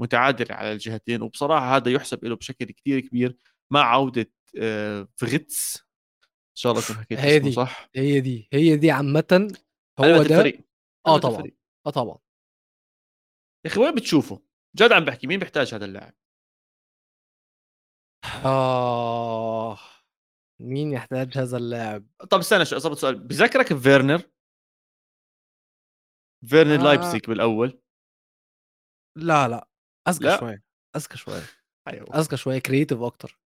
[0.00, 1.22] متعادلة على الجهتين.
[1.22, 3.36] وبصراحة هذا يحسب له بشكل كتير كبير
[3.72, 5.76] مع عودة آه، فغيتس
[6.26, 7.52] إن شاء الله اكون حكيت هي دي.
[7.52, 9.52] صح؟ هي دي هي دي عامة
[10.00, 10.20] هو ده.
[10.20, 10.60] الفريق
[11.06, 11.56] آه طبعا الفريق.
[11.86, 12.18] آه طبعا.
[13.64, 14.42] يا أخي وين بتشوفه؟
[14.76, 16.14] جد عم بحكي مين بيحتاج هذا اللاعب؟
[18.44, 19.78] آه
[20.62, 23.18] مين يحتاج هذا اللاعب؟ طب استنى شو اضبط سؤال.
[23.18, 24.22] بذكرك فيرنر؟
[26.48, 26.84] فيرنر آه.
[26.84, 27.80] لايبسيك بالأول.
[29.18, 29.68] لا لا.
[30.08, 30.40] أذكى لا.
[30.40, 30.62] شوية
[30.96, 31.42] أذكى شوية
[31.88, 32.18] أيوه.
[32.18, 33.38] أذكى شوية creative أكتر.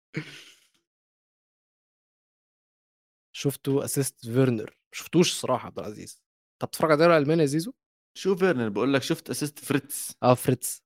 [3.35, 6.21] شفتوا assist فيرنر؟ شفتوش الصراحة عبد العزيز.
[6.61, 7.73] طب بتتفرج على الدوري الألماني يا زيزو؟
[8.17, 10.11] شو فيرنر؟ بقول لك شفت assist فيرتز.
[10.23, 10.83] آه فيرتز.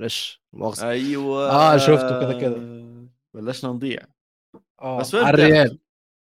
[0.00, 0.88] معلش مؤاخذة.
[0.90, 1.50] أيوه.
[1.50, 2.56] آه، شفته كده كده.
[3.34, 4.02] بلشنا نضيع.
[4.02, 4.17] آه
[5.00, 5.78] بس وين على؟ الريال.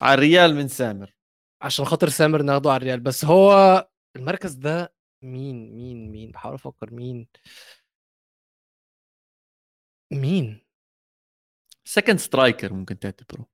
[0.01, 1.15] على الريال من سامر.
[1.61, 2.99] عشان خاطر سامر ناخده على الريال.
[2.99, 3.53] بس هو
[4.15, 7.27] المركز ده مين مين مين؟ بحاول أفكر مين.
[10.13, 10.61] مين؟
[11.85, 13.45] second striker ممكن تعتبره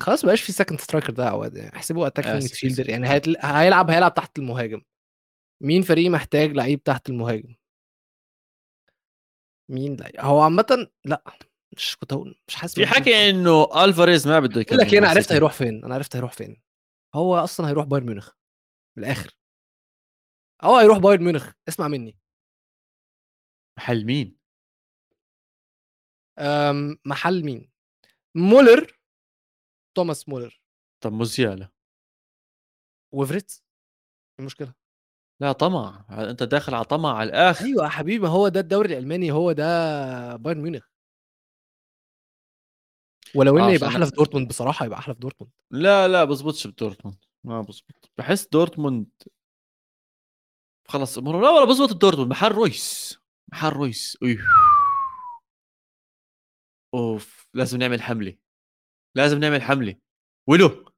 [0.00, 1.56] خلاص بقاش في second striker ده عواد.
[1.56, 2.88] يعني احسبه attacking آسف.
[2.88, 3.36] يعني هيتل...
[3.40, 4.82] هيلعب هيلعب تحت المهاجم.
[5.62, 7.54] مين فريق محتاج لعيب تحت المهاجم؟
[9.70, 11.24] مين لا هو عامة لا.
[11.76, 15.08] مش كنت هقول مش حاسس في حكي إنه ألفاريز ما بده يكمل لك إيه، أنا
[15.08, 15.32] عرفت.
[15.32, 16.62] هيروح فين أنا عرفت هيروح فين.
[17.14, 18.30] هو أصلا هيروح بايرن ميونخ
[18.98, 19.36] من الآخر.
[20.62, 22.18] هو هيروح بايرن ميونخ اسمع مني.
[23.78, 24.36] محل مين؟
[26.38, 27.72] أم، محل مين؟
[28.36, 28.98] مولر
[29.96, 30.60] توماس مولر.
[31.00, 31.68] طب موزيالا
[33.14, 34.74] وفيرتز؟ إيه المشكلة
[35.40, 36.06] لا طمع.
[36.10, 37.64] أنت داخل على طمع على الآخر.
[37.64, 40.93] أيوه يا حبيبي هو ده الدوري الألماني هو ده بايرن ميونخ.
[43.34, 45.52] ولو إنه آه، يبقى أحلى في دورتموند بصراحة يبقى أحلى في دورتموند.
[45.70, 47.18] لا لا بزبطش بدورتموند.
[47.44, 48.10] ما بزبط.
[48.18, 49.06] بحس دورتموند
[50.88, 53.18] خلص لا ولا بزبط دورتموند محل رويس.
[53.52, 54.18] محل رويس.
[54.22, 54.40] أوف.
[56.94, 58.36] أوف لازم نعمل حملة.
[59.16, 59.96] لازم نعمل حملة.
[60.48, 60.92] ولو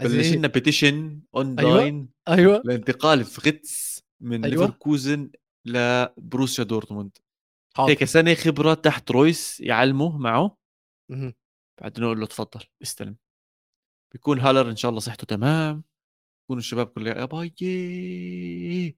[0.00, 1.20] عايزين بلش؟ لنا petition أيوة.
[1.34, 2.62] اونلاين أيوه.
[2.64, 4.62] لانتقال فيرتز من أيوة.
[4.62, 5.30] ليفركوزن
[5.64, 7.18] لبروسيا دورتموند.
[7.78, 10.56] هيك سنة خبرة تحت رويس يعلمه معه.
[11.10, 11.34] مهم.
[11.80, 13.16] بعدين نقول له تفضل استلم.
[14.12, 15.84] بيكون هالر إن شاء الله صحته تمام
[16.44, 18.96] يكونوا الشباب كلها يا باي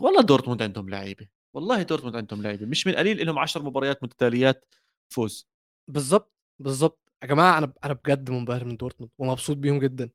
[0.00, 4.74] والله دورتموند عندهم لعيبة والله دورتموند عندهم لعيبة مش من قليل لهم 10 مباريات متتاليات
[5.08, 5.48] فوز.
[5.88, 10.10] بالظبط بالظبط يا جماعة أنا أنا بجد منبهر من دورتموند ومبسوط بيهم جدا.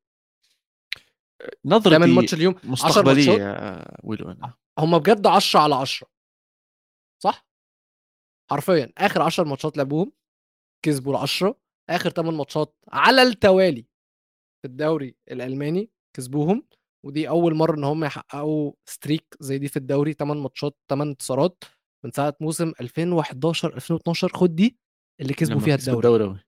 [1.65, 4.53] نظرتي دايما ماتش اليوم 10 مستقبلية ويلو أنا.
[4.79, 6.07] هم بجد 10 على 10
[7.23, 7.47] صح؟
[8.51, 8.93] حرفيا.
[8.97, 10.11] آخر 10 ماتشات لعبوهم
[10.85, 11.59] كسبوا ال 10
[11.89, 13.85] آخر 8 ماتشات على التوالي
[14.61, 16.63] في الدوري الألماني كسبوهم
[17.05, 21.63] ودي أول مرة إن هم يحققوا ستريك زي دي في الدوري 8 ماتشات 8 انتصارات
[22.05, 24.77] من ساعة موسم 2011 2012 خد دي
[25.21, 26.07] اللي كسبوا فيها الدوري.
[26.07, 26.39] الدوري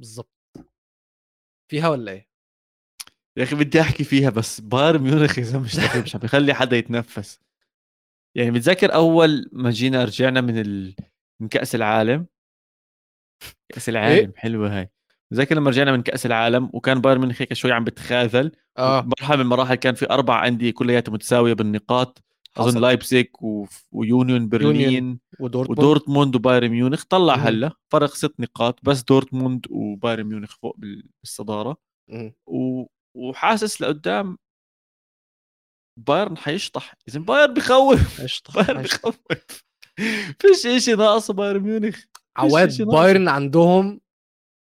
[0.00, 0.30] بالظبط.
[1.70, 2.28] فيها ولا إيه؟
[3.38, 7.40] يا أخي بدي أحكي فيها بس بايرن ميونخ زلمة مش مش عم بيخلي حدا يتنفس.
[8.36, 10.94] يعني متذكر أول ما جينا رجعنا من ال...
[11.42, 12.26] من كأس العالم
[13.74, 14.90] كأس العالم حلوة هاي.
[15.32, 18.52] متذكر لما رجعنا من كأس العالم وكان بايرن ميونخ هيك شوي عم بتخاذل.
[18.78, 19.00] آه.
[19.00, 22.22] مرحلة من المراحل كان في أربع أندية كلياتها متساوية بالنقاط.
[22.56, 22.80] أظن حصل.
[22.80, 23.66] لايبزيج و...
[23.92, 25.78] ويونيون برلين ودورتموند.
[25.78, 27.04] ودورتموند وبايرن ميونخ.
[27.04, 27.34] طلع.
[27.34, 31.76] هلا فرق ست نقاط بس دورتموند وبايرن ميونخ فوق بال- بالصدارة.
[32.46, 32.84] و...
[33.16, 34.38] وحاسس لقدام
[35.98, 36.94] بايرن حيشطح.
[37.08, 38.20] اذا بايرن بخوف.
[38.54, 38.82] بايرن.
[38.82, 39.18] بخوف.
[40.40, 42.04] فيش شيء ناقص بايرن ميونخ.
[42.36, 42.82] عواد.
[42.82, 44.00] بايرن عندهم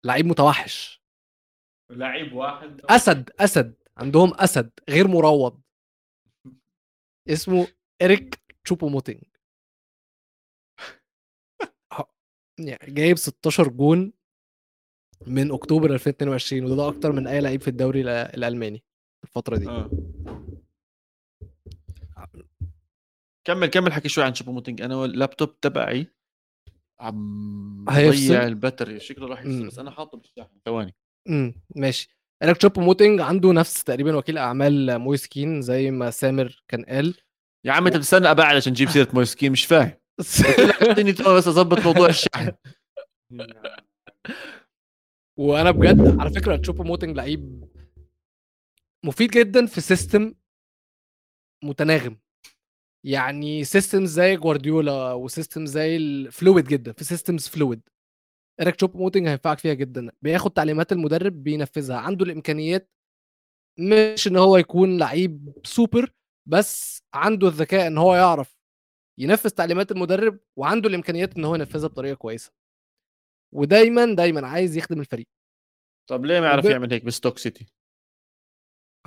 [0.04, 1.02] لعيب متوحش.
[1.92, 2.82] لعيب واحد.
[2.86, 3.76] أسد أسد.
[3.98, 5.62] عندهم أسد غير مروض.
[7.30, 7.68] اسمه
[8.02, 9.24] إريك تشوبو موتينج
[12.60, 14.14] يعني جايب 16 جون
[15.28, 18.84] من أكتوبر 2022 وده ده أكتر من أي لعيب في الدوري الألماني
[19.24, 19.70] الفترة دي.
[19.70, 19.90] آه.
[23.48, 26.08] كمل كمل حكي شوي عن شوبو موتينج أنا اللابتوب تبعي
[27.00, 29.00] عم هيفصل؟ ضيع ال battery.
[29.00, 29.68] شكله راح يفصل.
[29.68, 30.96] بس أنا حاطه بالشاحن ثواني.
[31.30, 32.10] امم ماشي.
[32.44, 37.16] اريك تشوبو موتينج عنده نفس تقريبا وكيل أعمال مويسكين زي ما سامر كان قال.
[37.66, 39.92] يا عم انت بتستنى أبعد عشان تجيب سيرة مويسكين مش فاهم.
[41.38, 42.52] بس أظبط موضوع الشحن.
[45.40, 47.64] وأنا بجد على فكرة تشوبو موتنج لعيب
[49.06, 50.34] مفيد جدا في system
[51.64, 52.20] متناغم.
[53.04, 57.82] يعني system زي جوارديولا وسيستم زي ال fluid جدا في systems fluid
[58.62, 60.12] اريك تشوبو موتنج هينفعك فيها جدا.
[60.22, 61.98] بياخد تعليمات المدرب بينفذها.
[61.98, 62.92] عنده الإمكانيات
[63.80, 66.12] مش إن هو يكون لعيب سوبر
[66.46, 68.58] بس عنده الذكاء إن هو يعرف
[69.20, 72.52] ينفذ تعليمات المدرب وعنده الإمكانيات إن هو ينفذها بطريقة كويسة.
[73.54, 75.28] ودايما دايما عايز يخدم الفريق.
[76.10, 77.68] طب ليه ما يعرف يعمل هيك بستوك سيتي؟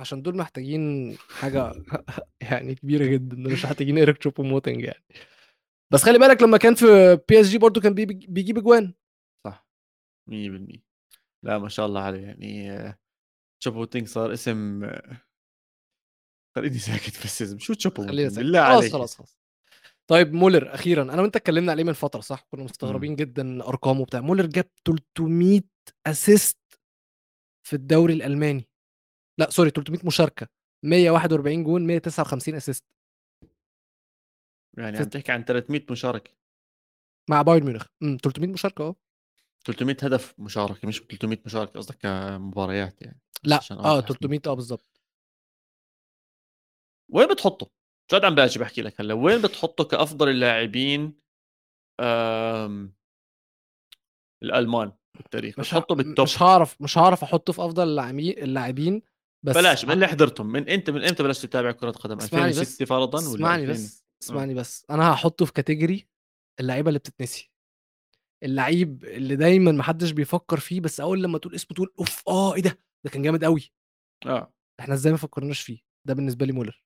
[0.01, 1.71] عشان دول محتاجين حاجة
[2.51, 5.03] يعني كبيرة جدا مش محتاجين إيريك تشوبو موتنج يعني.
[5.93, 8.93] بس خلي بالك لما كان في بي اس جي برضه كان بيجي- بيجيب أجوان.
[9.47, 9.67] صح.
[10.29, 10.81] 100%
[11.45, 12.93] لا ما شاء الله عليه يعني
[13.61, 14.89] تشوبو موتينج صار اسم
[16.55, 18.39] خليني ساكت بس اسم شو تشوبو خلينا موتينج ساكت.
[18.45, 18.91] بالله عليك.
[18.91, 19.37] خلاص خلاص.
[20.09, 24.19] طيب مولر أخيرا أنا وأنت اتكلمنا عليه من فترة صح؟ كنا مستغربين جدا أرقامه بتاع
[24.21, 25.61] مولر جاب 300
[26.07, 26.57] assist
[27.67, 28.67] في الدوري الألماني.
[29.37, 30.47] لأ sorry 300 مشاركة
[30.83, 32.85] 141 جون 159 assist
[34.77, 36.31] يعني عم تحكي عن 300 مشاركة
[37.29, 38.95] مع بايرن ميونخ امم 300 مشاركة آه
[39.65, 44.07] 300 هدف مشاركة مش 300 مشاركة قصدك كمباريات يعني لأ آه أوضح.
[44.07, 45.01] 300 آه بالظبط
[47.09, 47.69] وين بتحطه؟
[48.13, 51.13] جد عم باجي بحكي لك هلأ وين بتحطه كأفضل اللاعبين
[51.99, 52.93] آم...
[54.43, 55.95] الألمان بالتاريخ مش بتحطه.
[55.95, 59.01] بال top مش هعرف مش هعرف أحطه في أفضل اللاعبين
[59.43, 60.47] بس بلاش من اللي حضرتهم.
[60.47, 62.89] من أنت من إمتى بلشت تتابع كرة قدم اسمعني 2006 بس.
[62.89, 64.85] فرضا ولا اسمعني 2000 بس اسمعني بس.
[64.89, 66.07] أنا هحطه في category
[66.59, 67.51] اللعيبة اللي بتتنسي.
[68.43, 72.61] اللعيب اللي دايما محدش بيفكر فيه بس أول لما تقول اسمه تقول أوف آه إيه
[72.61, 73.71] ده؟ ده كان جامد قوي
[74.25, 74.53] آه.
[74.79, 76.83] إحنا إزاي ما فكرناش فيه؟ ده بالنسبة لي مولر.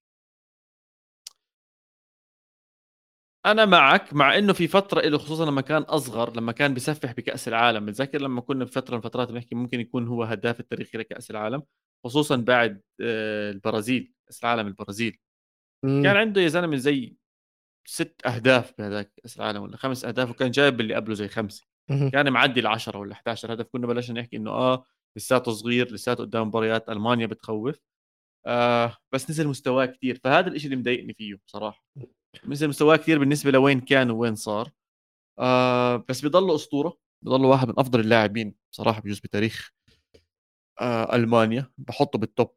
[3.46, 7.48] أنا معك مع إنه في فترة له خصوصا لما كان أصغر لما كان بيسفح بكأس
[7.48, 7.86] العالم.
[7.86, 11.64] بتذكر لما كنا بفتره من فترات بنحكي ممكن يكون هو هداف التاريخي لكأس العالم؟
[12.06, 15.18] خصوصا بعد آه، البرازيل كأس العالم البرازيل.
[15.84, 17.16] كان عنده يا زلمة زي
[17.88, 21.66] ست أهداف بهذاك كأس العالم ولا خمس أهداف وكان جايب اللي قبله زي خمسة.
[21.90, 22.10] مهم.
[22.10, 23.66] كان معدي ال 10 ولا 11 هدف.
[23.72, 24.86] كنا بلشنا نحكي إنه آه
[25.18, 27.76] لساته صغير لساته قدام مباريات ألمانيا بتخوف.
[28.46, 31.86] آه بس نزل مستواه كثير فهذا الشيء اللي مضايقني فيه بصراحة.
[32.46, 34.72] نزل مستواه كثير بالنسبة لوين كان ووين صار.
[35.40, 36.98] آه بس بيضل أسطورة.
[37.22, 39.72] بضل واحد من أفضل اللاعبين بصراحة بجوز بتاريخ
[40.82, 42.56] آه ألمانيا بحطه بالتوب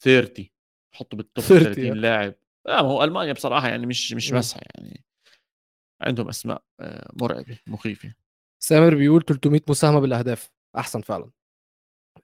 [0.00, 0.48] 30
[0.92, 1.92] بحطه بال top 30 30 آه.
[1.94, 2.34] لاعب.
[2.66, 4.32] لا ما هو ألمانيا بصراحة يعني مش مش.
[4.32, 5.04] مسحه يعني
[6.00, 8.14] عندهم أسماء آه، مرعبة مخيفة.
[8.62, 11.30] سامر بيقول 300 مساهمة بالأهداف أحسن فعلا.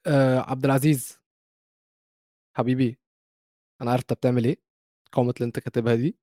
[0.06, 1.20] آه عبد العزيز.
[2.56, 2.98] حبيبي
[3.82, 4.56] أنا عارف انت بتعمل إيه؟
[5.06, 6.18] ال comment اللي أنت كاتبها دي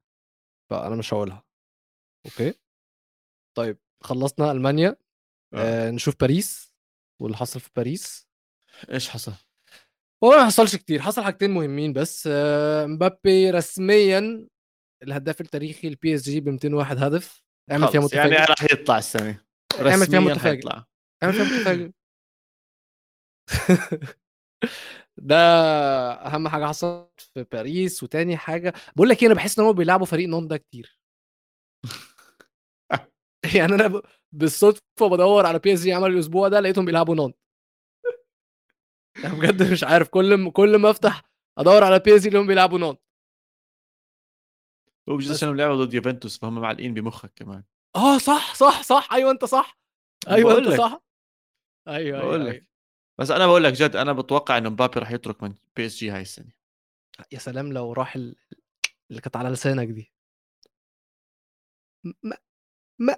[0.70, 1.44] فأنا مش هقولها.
[2.26, 2.54] okay؟
[3.58, 4.96] طيب خلصنا ألمانيا.
[5.54, 5.88] آه.
[5.88, 6.67] آه نشوف باريس.
[7.20, 8.28] واللي حصل في باريس؟
[8.92, 9.34] إيش حصل؟
[10.24, 14.48] هو ما حصلش كتير حصل حاجتين مهمين بس آه مبابي رسميا
[15.04, 17.42] الهداف التاريخي البي اس جي ب 201 هدف
[17.72, 18.50] أعمل فيها يعني متفاجئ.
[18.50, 19.44] راح يطلع السنة.
[19.80, 20.70] أعمل فيها متفاجئ.
[21.24, 21.92] أعمل فيها متفاجئ.
[25.18, 25.36] ده
[26.14, 30.06] أهم حاجة حصلت في باريس وتاني حاجة بقول لك إيه أنا بحس إن هم بيلعبوا
[30.06, 30.98] فريق نون ده كتير.
[33.58, 37.34] يعني أنا ب- بالصدفة بدور على بي اس جي عمل الأسبوع ده لقيتهم بيلعبوا نون.
[39.26, 41.24] أنا بجد مش عارف كل ما كل ما أفتح
[41.58, 42.98] أدور على بي اس جي اللي هم بيلعبوا نون.
[45.10, 47.64] هو بس- عشان لعبوا ضد يوفنتوس فهم معلقين بمخك كمان.
[47.96, 49.78] آه صح صح صح أيوه أنت صح.
[50.28, 50.68] أيوه أنت.
[50.68, 51.02] صح.
[51.88, 52.54] أيوه بقول أيوه, لك.
[52.54, 52.66] أيوة.
[53.20, 56.10] بس أنا بقول لك جد أنا بتوقع انه مبابي راح يترك من بي اس جي
[56.12, 56.52] هاي السنة.
[57.32, 58.36] يا سلام لو راح ال-
[59.10, 60.14] اللي كانت على لسانك دي.
[62.24, 62.38] ما
[63.00, 63.18] ما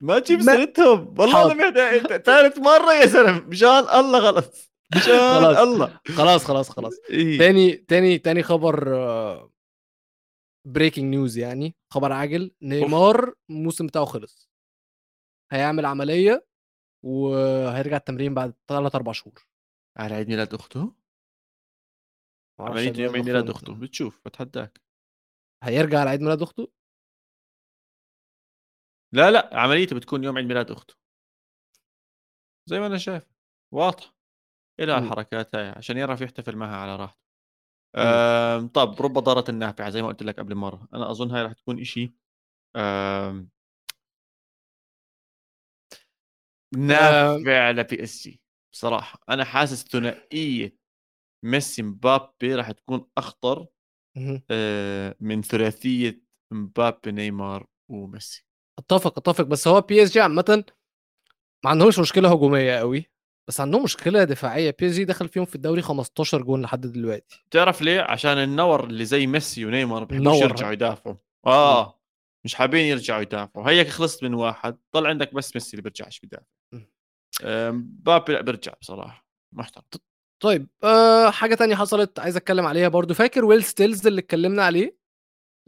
[0.00, 1.14] تجيب ما- سيرتهم.
[1.18, 1.52] والله.
[1.52, 4.54] العظيم دا- ثالث مرة يا زلمه مشان الله غلط
[4.96, 5.44] مشان.
[5.58, 6.00] الله.
[6.16, 6.94] خلاص خلاص خلاص.
[7.10, 7.38] إيه.
[7.38, 8.88] تاني تاني تاني خبر
[10.66, 11.74] breaking news يعني.
[11.92, 12.50] خبر عاجل.
[12.62, 14.48] نيمار الموسم بتاعه خلص.
[15.52, 16.46] هيعمل عملية
[17.04, 19.46] وهيرجع التمرين بعد 3 4 شهور.
[19.98, 20.92] على عيد ميلاد أخته؟
[22.60, 23.50] عمليه عيد يوم عيد أخته ميلاد.
[23.50, 24.80] اخته بتشوف بتحداك.
[25.64, 26.68] هيرجع على عيد ميلاد أخته؟
[29.12, 30.94] لا لا عمليته بتكون يوم عيد ميلاد أخته
[32.66, 33.26] زي ما أنا شايف
[33.74, 34.14] واضح
[34.80, 34.98] إلى.
[34.98, 37.18] الحركات هاي عشان يعرف يحتفل معها على راحته
[37.96, 38.02] مم.
[38.02, 41.52] أم طب رب ضارة النافعة زي ما قلت لك قبل مرة أنا أظن هاي راح
[41.52, 42.14] تكون إشي
[42.76, 43.48] أم
[46.76, 48.40] نافع لبي اس جي
[48.72, 50.76] بصراحة أنا حاسس ثنائية
[51.44, 53.66] ميسي مبابي راح تكون أخطر.
[54.50, 56.20] أه، من ثلاثية
[56.52, 58.47] مبابي نيمار وميسي
[58.78, 59.44] أتفق أتفق.
[59.44, 60.64] بس هو بي اس جي عامه
[61.64, 63.10] ما عندهمش مشكلة هجومية قوي.
[63.48, 64.76] بس عندهم مشكلة دفاعية.
[64.78, 67.44] بي اس جي دخل فيهم في الدوري 15 جون لحد دلوقتي.
[67.50, 70.40] تعرف ليه؟ عشان النور اللي زي ميسي ونيمار بيحبوش.
[70.40, 71.16] يرجعوا يدافعوا.
[71.46, 72.00] آه.
[72.44, 73.70] مش حابين يرجعوا يدافعوا.
[73.70, 74.78] هيك خلصت من واحد.
[74.92, 76.44] طل عندك بس ميسي اللي بيرجعش بيدافع.
[77.44, 79.28] أم، مبابي لا بيرجع بصراحة.
[79.54, 79.84] محترم.
[80.42, 80.68] طيب.
[80.84, 83.14] أه حاجة تانية حصلت عايز أتكلم عليها برضو.
[83.14, 84.98] فاكر ويل ستيلز اللي اتكلمنا عليه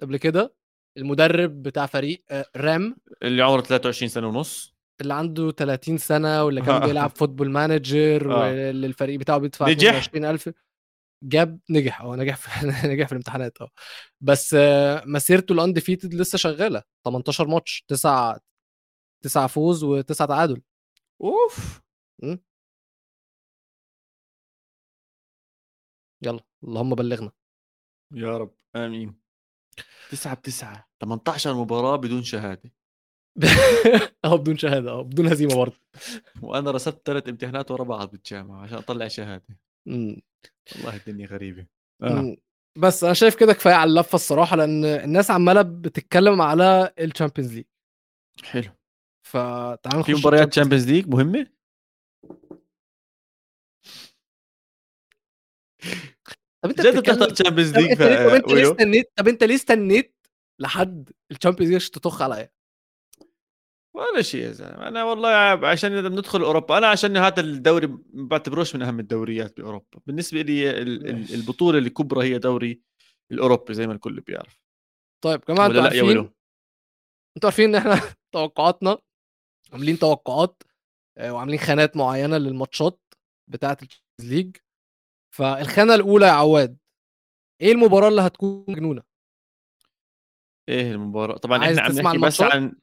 [0.02, 0.54] قبل كده؟
[0.96, 2.96] المدرب بتاع فريق آه، رام.
[3.22, 4.74] اللي عمره 23 سنة ونص.
[5.00, 6.80] اللي عنده 30 سنة واللي كان.
[6.88, 8.38] بيلعب Football Manager آه.
[8.40, 10.54] واللي الفريق بتاعه بيدفع نجح؟ 22000
[11.22, 12.00] جاب نجح.
[12.02, 13.70] آه نجح في نجح في الامتحانات آه.
[14.20, 16.82] بس آه، مسيرته ال undefeated لسه شغالة.
[17.04, 18.40] 18 ماتش 9
[19.24, 20.62] 9 فوز وتسعة تعادل.
[21.22, 21.80] أوف!
[26.22, 27.32] يلا اللهم بلغنا.
[28.14, 28.54] يا رب.
[28.76, 29.19] آمين.
[30.10, 30.88] تسعة بتسعة.
[31.00, 32.72] 18 مباراة بدون شهادة.
[34.24, 35.76] اهو بدون شهادة آه بدون هزيمة برضه.
[36.42, 39.58] وأنا رسبت ثلاث امتحانات ورا بعض بالجامعة عشان أطلع شهادة.
[39.86, 40.22] مم.
[40.74, 41.66] والله الدنيا غريبة.
[42.02, 42.08] آه.
[42.22, 42.36] مم.
[42.78, 47.54] بس أنا شايف كده كفاية على اللفة الصراحة لأن الناس عمالة بتتكلم على ال Champions
[47.54, 47.64] League
[48.44, 48.70] حلو.
[49.26, 51.46] فتعال في نخش مباريات ال Champions، Champions League مهمة؟
[56.64, 60.16] طب انت جد بتحضر Champions League طب انت ليه استنيت طب انت ليه استنيت
[60.58, 62.50] لحد ال Champions League تطخ عليا؟
[63.96, 64.88] ولا شيء يا زلمة.
[64.88, 65.28] أنا والله
[65.66, 70.00] عشان إذا بندخل أوروبا أنا عشان هذا الدوري ما بعتبروش من أهم الدوريات بأوروبا.
[70.06, 70.70] بالنسبة لي.
[71.34, 72.80] البطولة الكبرى هي دوري
[73.32, 74.60] الأوروبي زي ما الكل بيعرف.
[75.24, 76.18] طيب ولا أنتوا لا يا عارفين
[77.36, 78.00] أنتوا عارفين إن إحنا
[78.34, 78.98] توقعاتنا
[79.72, 80.62] عاملين توقعات
[81.18, 83.00] آه، وعاملين خانات معينة للماتشات
[83.50, 84.56] بتاعة ال Champions League
[85.34, 86.78] فالخانة الأولى يا عواد
[87.60, 89.02] إيه المباراة اللي هتكون مجنونة؟
[90.68, 92.76] إيه المباراة؟ طبعا عايز إحنا عم نحكي بس؟ عن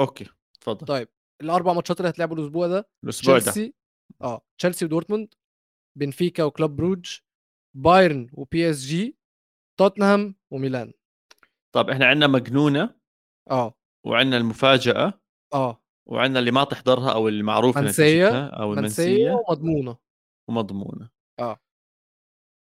[0.00, 0.26] okay
[0.60, 1.08] تفضل طيب
[1.40, 3.40] الأربع ماتشات اللي هتلعبوا الأسبوع ده الأسبوع ده.
[3.40, 3.74] تشيلسي
[4.22, 5.34] آه تشيلسي ودورتموند
[5.98, 7.18] بنفيكا وكلوب بروج
[7.76, 9.16] بايرن و PSG
[9.80, 10.92] توتنهام وميلان.
[11.74, 12.94] طب إحنا عندنا مجنونة
[13.50, 13.74] آه.
[14.06, 15.20] وعندنا المفاجأة
[15.54, 15.82] آه.
[16.08, 19.32] وعندنا اللي ما تحضرها أو المعروفه منسية، نتيجتها أو منسية المنسية.
[19.48, 19.96] ومضمونة.
[20.48, 21.10] ومضمونة.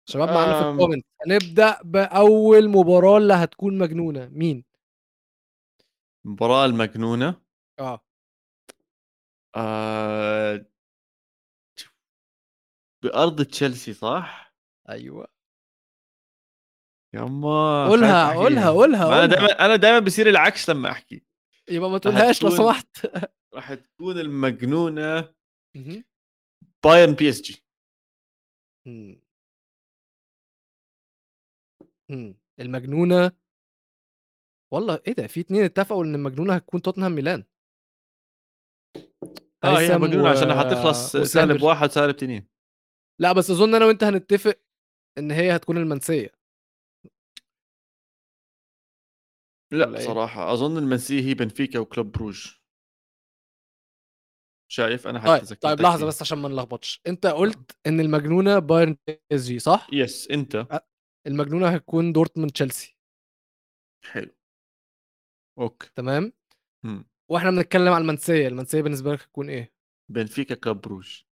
[0.06, 0.70] شباب معانا في.
[0.70, 4.66] ال comment هنبدأ بأول مباراة اللي هتكون مجنونة مين
[6.26, 7.42] المباراه المجنونة
[7.80, 8.02] آه
[9.56, 10.66] آه...
[13.04, 14.56] بأرض تشيلسي صح؟
[14.90, 15.28] أيوه
[17.14, 18.70] يما قولها، قولها،.
[18.70, 19.26] قولها، أنا قولها.
[19.26, 21.24] دايما أنا دايما بصير العكس لما أحكي
[21.70, 23.06] يبقى ما تقولهاش لو سمحت
[23.54, 25.34] راح تكون المجنونة.
[26.84, 27.64] بايرن PSG
[32.10, 32.18] مم.
[32.18, 32.36] مم.
[32.60, 33.32] المجنونة
[34.74, 37.44] والله إيه ده في اتنين اتفقوا إن المجنونة هتكون توتنهام ميلان
[39.64, 41.26] آه هي هيثم مجنونة و- عشان حتخلص وسامر.
[41.54, 42.48] سالب واحد سالب اثنين
[43.22, 44.60] لا بس أظن أنا وأنت هنتفق
[45.18, 46.32] إن هي هتكون المنسية
[49.72, 52.54] لأ ولا إيه؟ صراحة أظن المنسية هي بنفيكا وكلوب بروج
[54.72, 56.06] شايف أنا حتى طيب ذكرتك طيب لحظة فيه.
[56.06, 58.98] بس عشان ما نلخبطش أنت قلت إن المجنونة بايرن
[59.32, 60.68] إس جي صح يس أنت
[61.28, 62.98] المجنونة هتكون دورتموند تشيلسي.
[64.06, 64.32] حلو.
[65.60, 65.90] Okay.
[65.96, 66.34] تمام؟
[66.86, 67.06] مم.
[67.32, 69.74] وإحنا بنتكلم على المنسية المنسية بالنسبة لك هتكون إيه؟
[70.12, 71.24] بنفيكا كلوب بروج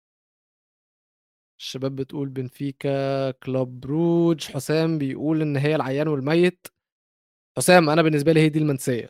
[1.60, 6.68] الشباب بتقول بنفيكا كلوب بروج حسام بيقول إن هي العيان والميت.
[7.58, 9.10] حسام أنا بالنسبة لي هي دي المنسية.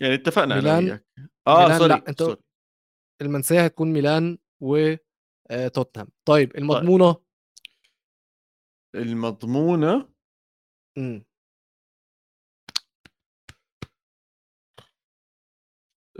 [0.00, 1.06] يعني اتفقنا ميلان- وياك.
[1.46, 2.42] آه ميلان sorry لا، أنت- sorry
[3.22, 4.94] المنسية هتكون ميلان و
[5.50, 6.08] آه، توتنهام.
[6.28, 6.56] طيب
[8.96, 10.08] المضمونة.
[10.98, 11.24] إمم.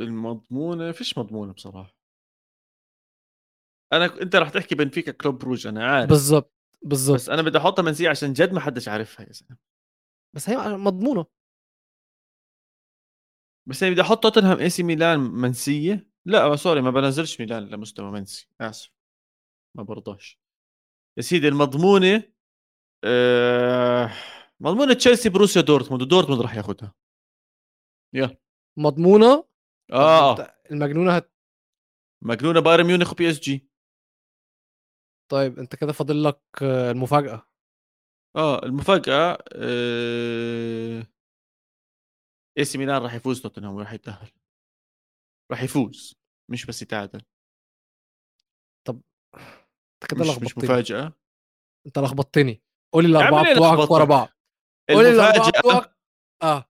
[0.01, 1.97] المضمونة فيش مضمونة بصراحة.
[3.93, 6.09] أنا أنت رح تحكي بنفيكا كلوب بروج أنا عارف.
[6.09, 6.53] بالظبط
[6.83, 9.57] بالظبط بس أنا بدي أحطها منسيه عشان جد ما حدش عارفها يا زلمة.
[10.35, 11.27] بس هي مضمونة.
[13.68, 18.49] بس أنا بدي أحط توتنهام AC ميلان منسيه لا sorry ما بنزلش ميلان لمستوى منسي
[18.61, 18.93] آسف.
[19.77, 20.41] ما برضاش.
[21.16, 22.36] يا سيدي المضمونة
[23.05, 24.11] آه...
[24.61, 26.94] مضمونة تشيلسي بروسيا دورتموند ودورتموند راح ياخذها
[28.14, 28.36] يلا.
[28.78, 29.36] مضمونة؟
[29.90, 30.30] طب آه.
[30.30, 31.32] أنت المجنونة هت...
[32.24, 33.68] مجنونة بايرن ميونخ و PSG.
[35.28, 37.47] طيب أنت كده فاضل لك آه، المفاجأة.
[38.36, 41.07] آه المفاجأة آه...
[42.59, 44.30] AC ميلان راح يفوز توتنهام وراح يتأهل.
[45.51, 46.14] راح يفوز
[46.51, 47.22] مش بس يتعادل.
[48.88, 50.64] أنت كده مش مش لخبطتني.
[50.64, 51.12] مفاجأة.
[51.86, 52.62] أنت لخبطتني.
[52.97, 54.28] قولي الأربعة ليه بتوعك ورا؟ بعض.
[54.90, 55.51] قولي المفاجأة.
[55.61, 55.97] بتوعك.
[56.42, 56.64] آه.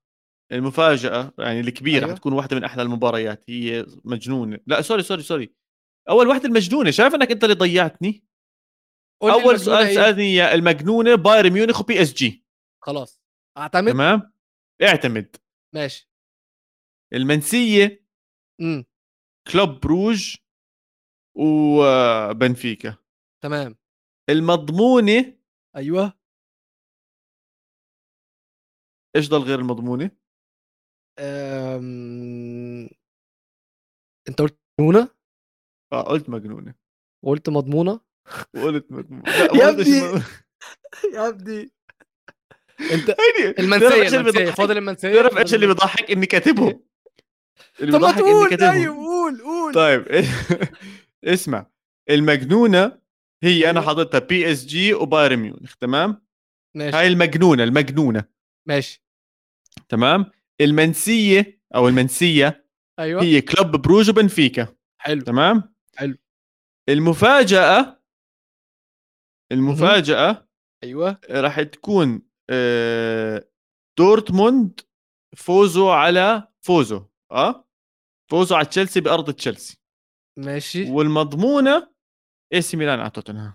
[0.52, 2.14] المفاجأة يعني الكبيرة أيوة.
[2.14, 4.58] حتكون واحدة من أحلى المباريات هي مجنونة.
[4.66, 5.54] لا sorry sorry sorry.
[6.08, 8.24] أول واحدة المجنونة شايف إنك أنت اللي ضيعتني؟
[9.22, 12.44] المجنونة سؤال إيه؟ سألني إياه المجنونة بايرن ميونخ و PSG.
[12.84, 13.22] خلاص.
[13.58, 14.32] أعتمد؟ تمام؟
[14.82, 15.36] اعتمد.
[15.74, 16.10] ماشي.
[17.12, 18.06] المنسية؟
[18.60, 18.84] امم.
[19.52, 20.36] كلوب بروج
[21.38, 22.96] وبنفيكا
[23.44, 23.76] تمام.
[24.30, 25.35] المضمونة؟
[25.76, 26.12] أيوه.
[29.16, 30.10] إيش ضل غير المضمونه
[31.18, 32.88] أم...
[34.28, 35.08] أنت قلت مجنونة؟
[35.92, 36.74] آه قلت مجنونة.
[37.24, 38.00] وقلت مضمونة؟
[38.56, 39.22] وقلت مجنونه
[39.60, 40.22] يا ابني.
[41.14, 41.70] يا ابني!
[42.80, 45.66] أنت تعرف المنسية؟ فاضل المنسية تعرف إيش اللي.
[45.66, 46.84] بيضحك؟ إني كاتبهم.
[47.80, 48.70] اللي طب ما إني تقول كاتبهم.
[48.72, 49.74] طيب قول قول.
[49.74, 50.06] طيب
[51.24, 51.66] اسمع.
[52.10, 53.05] المجنونة
[53.42, 53.88] هي أنا أيوة.
[53.88, 56.26] حاططها PSG وبايرن ميونخ تمام؟
[56.76, 56.96] ماشي.
[56.96, 58.24] هاي المجنونة المجنونة.
[58.68, 59.04] ماشي.
[59.88, 60.30] تمام؟
[60.60, 62.66] المنسية أو المنسية
[62.98, 63.22] أيوه.
[63.22, 64.76] هي كلوب بروج وبنفيكا.
[64.98, 65.22] حلو.
[65.22, 66.16] تمام؟ حلو.
[66.88, 68.02] المفاجأة
[69.52, 70.48] المفاجأة
[70.84, 71.20] أيوه.
[71.30, 73.48] راح تكون آه،
[73.98, 74.80] دورتموند
[75.36, 77.00] فوزوا على فوزوا
[77.32, 77.68] آه؟
[78.30, 79.78] فوزوا على تشيلسي بأرض تشيلسي.
[80.38, 80.90] ماشي.
[80.90, 81.95] والمضمونة
[82.52, 83.54] AC ميلان على توتنهام؟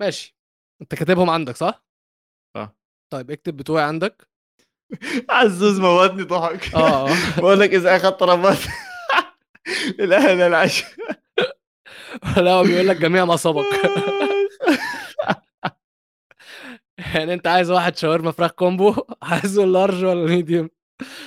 [0.00, 0.36] ماشي.
[0.82, 1.84] أنت كاتبهم عندك صح؟
[2.56, 2.76] آه.
[3.12, 4.28] طيب اكتب بتوعي عندك.
[5.30, 6.74] عزوز موتني ضحك.
[6.74, 7.08] آه
[7.40, 8.58] بقول لك إذا اخذ طلبات
[10.00, 10.90] الاهل العشاء
[12.36, 13.64] لا هو بيقول لك جميع ما سبق
[17.14, 20.70] يعني أنت عايز واحد شاورما فراخ combo؟ عايزه large ولا medium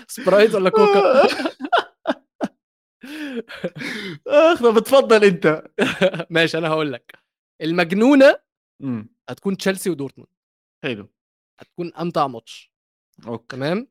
[0.08, 1.28] سبرايت ولا كوكا
[4.28, 5.68] اخ طب بتفضل انت.
[6.36, 7.20] ماشي أنا هقول لك.
[7.62, 8.40] المجنونة
[8.84, 10.30] امم هتكون تشيلسي ودورتموند.
[10.84, 11.10] حلو.
[11.60, 12.72] هتكون أمتع ماتش.
[13.28, 13.56] okay.
[13.56, 13.88] تمام؟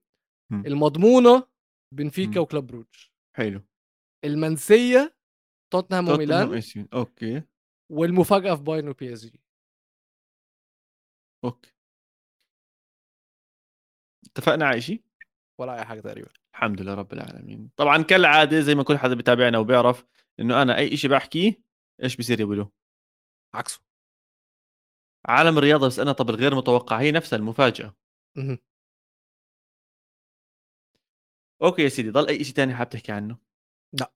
[0.52, 0.66] مم.
[0.66, 1.48] المضمونة
[1.94, 2.38] بنفيكا مم.
[2.38, 2.86] وكلاب بروج
[3.36, 3.62] حلو.
[4.24, 5.16] المنسية
[5.72, 6.62] توتنهام وميلان.
[6.95, 7.43] okay.
[7.92, 9.40] والمفاجأة في بايرن وبي اس جي
[11.44, 11.72] أوكي.
[14.26, 15.02] اتفقنا على شيء
[15.61, 16.30] ولا أي حاجة تقريبا.
[16.59, 20.04] الحمد لله رب العالمين طبعا كالعادة زي ما كل حدا بيتابعنا وبيعرف
[20.40, 21.62] إنه أنا أي شيء بحكيه
[22.02, 22.66] إيش بصير يقولوا
[23.54, 23.80] عكسه
[25.26, 27.94] عالم الرياضة بس أنا طب الغير متوقع هي نفسها المفاجأة.
[31.62, 33.38] أوكي يا سيدي ضل أي شيء تاني حابب تحكي عنه
[33.92, 34.12] لا.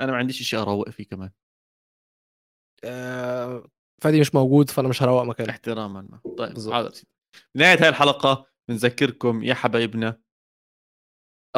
[0.00, 1.30] أنا ما عنديش شيء أروق فيه كمان
[2.84, 3.70] آه،
[4.02, 6.34] فادي مش موجود فأنا مش هروق مكانه احتراما ما.
[6.38, 6.72] طيب.
[6.72, 6.92] حاضر
[7.54, 10.27] نهاية هاي الحلقة بنذكركم يا حبايبنا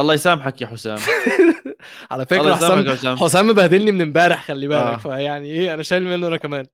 [0.01, 0.99] الله يسامحك يا حسام.
[2.11, 3.49] على فكرة حسام حسام.
[3.49, 4.81] مبهدلني من امبارح خلي بالك.
[4.81, 4.97] آه.
[4.97, 6.67] فيعني إيه أنا شايل منه أنا كمان.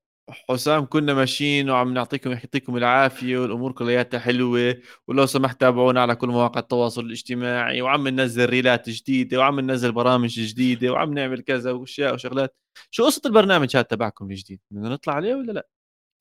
[0.50, 4.76] حسام كنا ماشيين وعم نعطيكم يعطيكم العافية والأمور كلياتها حلوة
[5.08, 10.40] ولو سمحت تابعونا على كل مواقع التواصل الاجتماعي وعم ننزل ريلات جديدة وعم ننزل برامج
[10.40, 12.56] جديدة وعم نعمل كذا وأشياء وشغلات.
[12.90, 15.68] شو قصة البرنامج هذا تبعكم الجديد؟ بدنا نطلع عليه ولا لا؟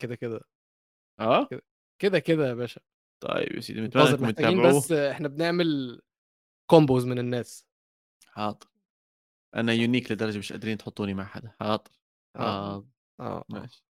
[0.01, 0.41] كده كده.
[1.19, 1.47] آه؟
[2.01, 2.81] كده كده يا باشا.
[3.23, 4.77] طيب يا سيدي محتاجين تتابعوه.
[4.77, 6.01] بس إحنا بنعمل
[6.67, 7.67] كومبوز من الناس.
[8.27, 8.67] حاضر.
[9.55, 11.91] أنا يونيك لدرجة مش قادرين تحطوني مع حدا حاضر.
[12.35, 12.71] آه.
[12.71, 12.85] حاضر
[13.19, 13.45] آه.
[13.49, 13.85] ماشي.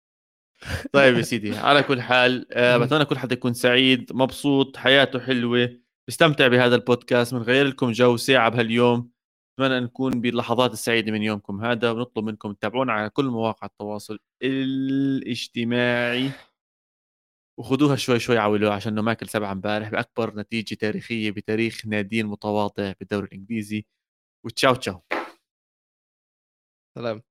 [0.93, 2.77] طيب يا سيدي على كل حال آه.
[2.79, 5.81] بتمنى كل حدا يكون سعيد مبسوط حياته حلوة.
[6.09, 9.11] بيستمتع بهذا البودكاست بنغير لكم جو ساعة بهاليوم.
[9.55, 14.19] اتمنى أن نكون باللحظات السعيدة من يومكم هذا ونطلب منكم تتابعونا على كل مواقع التواصل
[14.43, 16.31] الاجتماعي.
[17.59, 19.89] وخذوها شوي شوي عولوها عشان إنه ماكل سبعة امبارح.
[19.89, 23.87] باكبر نتيجة تاريخية بتاريخ نادين متواضع بالدوري الإنجليزي.
[24.45, 25.03] وتشاو تشاو.
[26.95, 27.23] سلام.